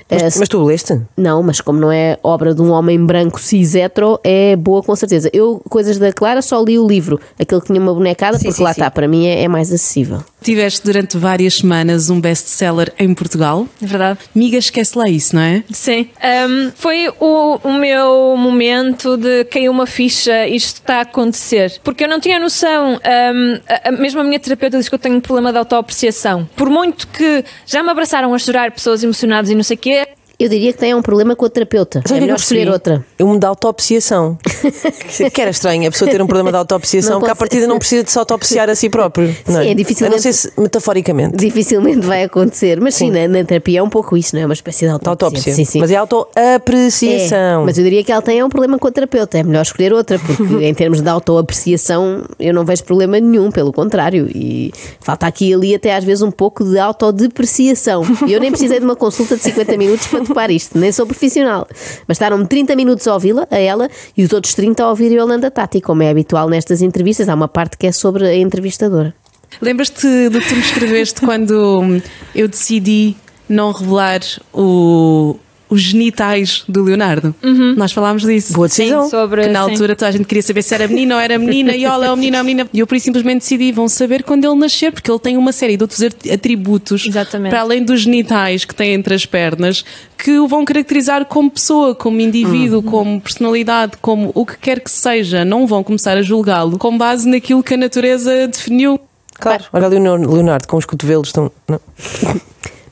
Mas, 0.10 0.38
mas 0.38 0.48
tu 0.50 0.64
leste? 0.64 1.02
Não, 1.18 1.44
mas 1.44 1.60
como 1.62 1.80
não 1.80 1.92
é 1.92 2.18
obra 2.24 2.54
de 2.56 2.62
um 2.62 2.72
homem 2.72 3.04
branco 3.06 3.40
cis 3.40 3.76
hetero, 3.76 4.20
é 4.24 4.56
boa 4.56 4.82
com 4.82 4.96
certeza. 4.96 5.30
Eu, 5.34 5.62
coisas 5.70 5.98
da 5.98 6.12
Clara, 6.14 6.42
só 6.42 6.62
li 6.64 6.80
o 6.80 6.88
livro, 6.88 7.20
aquele 7.40 7.62
que 7.62 7.68
tinha 7.68 7.80
uma 7.82 7.94
bonecada, 7.94 8.38
porque 8.38 8.52
sim, 8.52 8.64
lá 8.64 8.74
sim. 8.74 8.80
está, 8.82 8.90
para 8.92 9.08
mim 9.08 9.26
é, 9.28 9.44
é 9.44 9.48
mais 9.48 9.72
acessível. 9.72 10.24
Tiveste 10.42 10.86
durante 10.86 11.18
várias 11.18 11.56
semanas 11.56 12.10
um 12.10 12.22
best-seller 12.22 12.94
em 12.98 13.14
Portugal. 13.14 13.68
É 13.82 13.86
verdade. 13.86 14.20
Miga, 14.34 14.58
esquece 14.58 14.98
lá 14.98 15.10
isso, 15.10 15.36
não 15.36 15.42
é? 15.42 15.64
Sim. 15.72 16.08
Um, 16.50 16.72
foi 16.76 17.10
o, 17.20 17.60
o 17.64 17.74
meu 17.74 18.36
momento 18.38 19.18
de 19.18 19.44
caiu 19.46 19.72
uma 19.72 19.86
ficha, 19.86 20.48
isto 20.48 20.76
está 20.78 20.98
a 20.98 21.02
acontecer. 21.02 21.80
Porque 21.84 22.04
eu 22.04 22.08
não 22.08 22.20
tinha 22.20 22.40
noção, 22.40 22.94
um, 22.94 23.60
a- 23.68 23.90
a- 23.90 23.92
mesmo 23.92 24.22
a 24.22 24.24
minha 24.24 24.40
terapeuta 24.40 24.78
diz 24.78 24.88
que 24.88 24.96
eu 24.96 25.00
tenho 25.00 25.16
um 25.16 25.22
problema 25.22 25.52
de 25.52 25.58
autoapreciação. 25.58 26.48
Por 26.56 26.70
muito 26.70 27.08
que 27.08 27.44
já 27.66 27.84
me 27.84 27.90
abraçaram 27.90 28.34
a 28.34 28.38
chorar 28.40 28.72
pessoas 28.72 29.04
emocionadas 29.04 29.50
e 29.50 29.56
não 29.56 29.64
sei 29.64 29.76
o 29.76 29.80
quê, 29.80 29.97
Eu 30.40 30.50
diria 30.50 30.72
que 30.72 30.78
tem 30.78 30.94
um 30.94 31.02
problema 31.02 31.36
com 31.36 31.46
a 31.46 31.50
terapeuta. 31.50 31.98
É 32.00 32.02
que 32.04 32.14
melhor 32.14 32.36
escolher 32.36 32.70
outra. 32.70 33.04
Eu 33.18 33.28
me 33.28 33.40
da 33.40 33.48
autopsiação. 33.48 34.38
que 35.34 35.42
era 35.42 35.50
estranho 35.50 35.88
a 35.88 35.92
pessoa 35.92 36.12
ter 36.12 36.22
um 36.22 36.28
problema 36.28 36.52
de 36.52 36.58
autopsiação, 36.58 37.14
Não 37.20 37.22
que 37.26 37.32
à 37.32 37.36
partida 37.36 37.66
não 37.66 37.80
precisa 37.80 38.04
de 38.04 38.12
se 38.12 38.20
autopsiar 38.20 38.70
a 38.70 38.76
si 38.76 38.88
próprio. 38.88 39.36
não 39.48 39.62
Sim, 39.64 39.70
é 39.70 39.74
dificilmente- 39.74 40.14
A 40.14 40.16
não 40.16 40.22
ser 40.22 40.34
se, 40.34 40.52
metaforicamente. 40.56 41.38
Dificilmente 41.38 42.06
vai 42.06 42.24
acontecer, 42.24 42.80
mas 42.80 42.94
sim, 42.94 43.10
na, 43.10 43.28
na 43.28 43.44
terapia 43.44 43.80
é 43.80 43.84
um 43.84 43.90
pouco 43.90 44.16
isso, 44.16 44.36
não 44.36 44.44
é? 44.44 44.46
Uma 44.46 44.54
espécie 44.54 44.86
de 44.86 44.92
autópsia. 44.92 45.28
Autópsia. 45.28 45.54
Sim, 45.56 45.66
sim. 45.66 45.80
Mas 45.80 45.90
é 45.90 45.96
autoapreciação. 45.96 47.62
É, 47.64 47.66
mas 47.66 47.78
eu 47.80 47.84
diria 47.84 48.04
que 48.04 48.12
ela 48.12 48.22
tem 48.22 48.44
um 48.44 48.50
problema 48.50 48.78
com 48.78 48.88
a 48.88 48.92
terapeuta. 48.92 49.40
É 49.40 49.44
melhor 49.44 49.64
escolher 49.64 49.92
outra, 49.92 50.20
porque 50.20 50.44
em 50.64 50.74
termos 50.76 51.02
de 51.02 51.10
autoapreciação 51.10 52.24
eu 52.40 52.54
não 52.54 52.64
vejo 52.64 52.84
problema 52.84 53.20
nenhum, 53.20 53.50
pelo 53.52 53.74
contrário. 53.74 54.30
E 54.36 54.72
falta 55.00 55.26
aqui 55.26 55.50
e 55.50 55.54
ali 55.56 55.74
até 55.76 55.96
às 55.96 56.04
vezes 56.04 56.22
um 56.22 56.30
pouco 56.32 56.64
de 56.64 56.78
autodepreciação. 56.78 58.04
E 58.28 58.34
eu 58.34 58.40
nem 58.40 58.52
precisei 58.52 58.78
de 58.80 58.86
uma 58.86 58.96
consulta 58.96 59.36
de 59.36 59.42
50 59.42 59.78
minutos 59.78 60.06
para 60.08 60.27
topar 60.28 60.52
isto, 60.52 60.78
nem 60.78 60.92
sou 60.92 61.06
profissional. 61.06 61.68
Bastaram-me 62.08 62.46
30 62.46 62.76
minutos 62.76 63.08
a 63.08 63.14
ouvi-la, 63.14 63.48
a 63.50 63.58
ela, 63.58 63.90
e 64.16 64.24
os 64.24 64.32
outros 64.34 64.54
30 64.54 64.84
a 64.84 64.90
ouvir 64.90 65.12
a 65.18 65.22
Yolanda 65.22 65.50
Tati, 65.50 65.82
como 65.82 66.04
é 66.04 66.10
habitual 66.10 66.50
nestas 66.50 66.82
entrevistas. 66.82 67.30
Há 67.30 67.34
uma 67.36 67.48
parte 67.48 67.78
que 67.78 67.88
é 67.88 67.92
sobre 67.92 68.26
a 68.28 68.36
entrevistadora. 68.36 69.14
Lembras-te 69.62 70.30
do 70.30 70.40
que 70.40 70.50
tu 70.50 70.56
me 70.56 70.62
escreveste 70.62 71.22
quando 71.22 72.02
eu 72.36 72.48
decidi 72.48 73.16
não 73.50 73.72
revelar 73.72 74.20
o- 74.54 75.38
os 75.70 75.82
genitais 75.82 76.64
do 76.68 76.84
Leonardo? 76.84 77.36
Nós 77.76 77.92
falámos 77.92 78.24
disso. 78.24 78.54
Boa 78.54 78.68
decisão. 78.68 79.04
sim, 79.04 79.10
sobre. 79.10 79.44
Que 79.44 79.48
na 79.50 79.66
sim. 79.66 79.72
altura 79.72 79.96
toda 79.96 80.10
a 80.10 80.12
gente 80.12 80.26
queria 80.26 80.42
saber 80.42 80.62
se 80.62 80.74
era 80.74 80.88
menino 80.88 81.16
ou 81.16 81.22
era 81.22 81.38
menina, 81.38 81.76
e 81.76 81.86
olha, 81.86 82.06
é 82.06 82.12
o 82.12 82.16
menino 82.16 82.38
ou 82.38 82.42
a 82.42 82.44
menina. 82.44 82.70
E 82.74 82.80
eu 82.80 82.88
por 82.88 82.96
isso 82.96 83.06
simplesmente 83.06 83.40
decidi, 83.42 83.72
vão 83.72 83.88
saber 83.90 84.24
quando 84.24 84.46
ele 84.46 84.56
nascer, 84.56 84.92
porque 84.92 85.10
ele 85.12 85.20
tem 85.20 85.38
uma 85.38 85.52
série 85.52 85.76
de 85.78 85.84
outros 85.84 86.02
at- 86.02 86.30
atributos, 86.32 87.06
Exatamente. 87.06 87.50
para 87.52 87.62
além 87.62 87.84
dos 87.84 88.02
genitais 88.02 88.64
que 88.66 88.74
tem 88.74 88.94
entre 88.94 89.14
as 89.14 89.26
pernas, 89.26 89.84
que 90.18 90.40
o 90.40 90.48
vão 90.48 90.64
caracterizar 90.66 91.26
como 91.26 91.52
pessoa, 91.52 91.94
como 91.94 92.20
indivíduo, 92.22 92.82
como 92.82 93.20
personalidade, 93.22 93.94
como 94.02 94.32
o 94.34 94.46
que 94.46 94.58
quer 94.58 94.80
que 94.80 94.90
seja. 94.92 95.44
Não 95.44 95.68
vão 95.68 95.84
começar 95.84 96.18
a 96.18 96.22
julgá-lo 96.22 96.78
com 96.78 96.98
base 96.98 97.28
naquilo 97.28 97.62
que 97.62 97.74
a 97.74 97.78
natureza 97.78 98.48
definiu. 98.48 99.00
Claro. 99.40 99.66
Olha 99.72 99.88
o 99.88 99.90
Leonardo, 99.90 100.34
Leonardo 100.34 100.68
com 100.68 100.78
os 100.78 100.86
cotovelos 100.86 101.28
estão. 101.28 101.52
Não. 101.68 101.80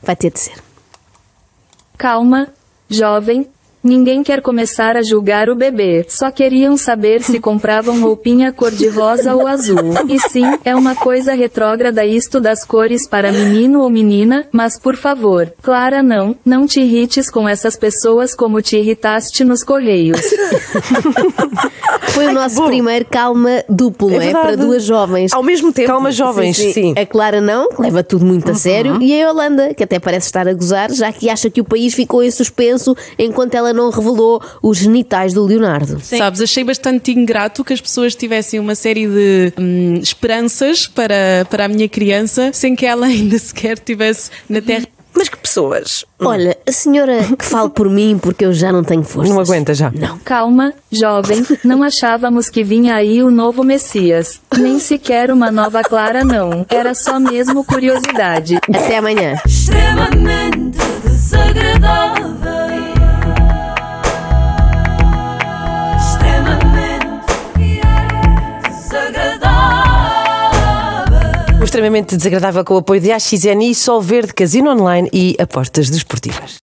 Vai 0.02 0.14
ter 0.14 0.30
de 0.30 0.38
ser. 0.38 0.52
Calma, 1.98 2.48
jovem. 2.88 3.46
Ninguém 3.86 4.24
quer 4.24 4.42
começar 4.42 4.96
a 4.96 5.02
julgar 5.02 5.48
o 5.48 5.54
bebê. 5.54 6.04
Só 6.08 6.28
queriam 6.32 6.76
saber 6.76 7.22
se 7.22 7.38
compravam 7.38 8.00
roupinha 8.00 8.52
cor-de-rosa 8.52 9.32
ou 9.32 9.46
azul. 9.46 9.94
E 10.08 10.18
sim, 10.18 10.44
é 10.64 10.74
uma 10.74 10.96
coisa 10.96 11.34
retrógrada 11.34 12.04
isto 12.04 12.40
das 12.40 12.64
cores 12.64 13.06
para 13.06 13.30
menino 13.30 13.82
ou 13.82 13.88
menina, 13.88 14.44
mas 14.50 14.76
por 14.76 14.96
favor, 14.96 15.52
Clara 15.62 16.02
não, 16.02 16.34
não 16.44 16.66
te 16.66 16.80
irrites 16.80 17.30
com 17.30 17.48
essas 17.48 17.76
pessoas 17.76 18.34
como 18.34 18.60
te 18.60 18.76
irritaste 18.76 19.44
nos 19.44 19.62
correios. 19.62 20.20
Foi 22.16 22.26
o 22.28 22.32
nosso 22.32 22.64
primeiro 22.64 23.04
calma 23.04 23.62
duplo, 23.68 24.08
não 24.08 24.16
é? 24.16 24.20
verdade. 24.20 24.46
Para 24.46 24.56
duas 24.56 24.84
jovens. 24.84 25.32
Ao 25.32 25.42
mesmo 25.42 25.72
tempo. 25.72 25.88
Calma, 25.88 26.10
jovens, 26.10 26.56
sim. 26.56 26.94
A 26.96 27.04
Clara 27.04 27.40
não, 27.40 27.68
que 27.68 27.80
leva 27.82 28.02
tudo 28.02 28.24
muito 28.24 28.50
a 28.50 28.54
sério, 28.54 28.98
e 29.00 29.12
a 29.12 29.28
Yolanda, 29.28 29.74
que 29.74 29.84
até 29.84 29.98
parece 29.98 30.26
estar 30.26 30.48
a 30.48 30.52
gozar, 30.52 30.90
já 30.92 31.12
que 31.12 31.28
acha 31.28 31.50
que 31.50 31.60
o 31.60 31.64
país 31.64 31.94
ficou 31.94 32.22
em 32.22 32.30
suspenso 32.30 32.96
enquanto 33.18 33.54
ela 33.54 33.72
não 33.72 33.90
revelou 33.90 34.40
os 34.62 34.78
genitais 34.78 35.34
do 35.34 35.44
Leonardo. 35.44 36.00
Sabes, 36.00 36.40
achei 36.40 36.64
bastante 36.64 37.12
ingrato 37.12 37.64
que 37.64 37.72
as 37.72 37.80
pessoas 37.80 38.14
tivessem 38.14 38.58
uma 38.58 38.74
série 38.74 39.06
de 39.06 39.52
hum, 39.58 39.94
esperanças 40.02 40.86
para, 40.86 41.46
para 41.50 41.66
a 41.66 41.68
minha 41.68 41.88
criança 41.88 42.50
sem 42.52 42.74
que 42.74 42.86
ela 42.86 43.06
ainda 43.06 43.38
sequer 43.38 43.74
estivesse 43.74 44.30
na 44.48 44.60
Terra. 44.60 44.86
Mas 45.16 45.28
que 45.28 45.36
pessoas? 45.36 46.04
Olha, 46.20 46.56
a 46.66 46.72
senhora 46.72 47.24
que 47.38 47.44
fale 47.44 47.70
por 47.70 47.88
mim, 47.88 48.18
porque 48.20 48.44
eu 48.44 48.52
já 48.52 48.70
não 48.70 48.84
tenho 48.84 49.02
força. 49.02 49.32
Não 49.32 49.40
aguenta 49.40 49.74
já. 49.74 49.90
Não. 49.90 50.18
Calma, 50.18 50.72
jovem, 50.92 51.44
não 51.64 51.82
achávamos 51.82 52.48
que 52.50 52.62
vinha 52.62 52.94
aí 52.94 53.22
o 53.22 53.30
novo 53.30 53.64
Messias. 53.64 54.40
Nem 54.56 54.78
sequer 54.78 55.30
uma 55.30 55.50
nova 55.50 55.82
Clara 55.82 56.24
não. 56.24 56.66
Era 56.68 56.94
só 56.94 57.18
mesmo 57.18 57.64
curiosidade. 57.64 58.56
Até 58.56 58.98
amanhã. 58.98 59.40
extremamente 59.46 60.78
desagradável. 61.04 62.75
Extremamente 71.66 72.16
desagradável 72.16 72.64
com 72.64 72.74
o 72.74 72.78
apoio 72.78 73.00
de 73.00 73.10
AXN 73.10 73.60
e 73.62 73.74
Sol 73.74 74.00
Verde, 74.00 74.32
Casino 74.32 74.70
Online 74.70 75.10
e 75.12 75.36
apostas 75.38 75.90
desportivas. 75.90 76.58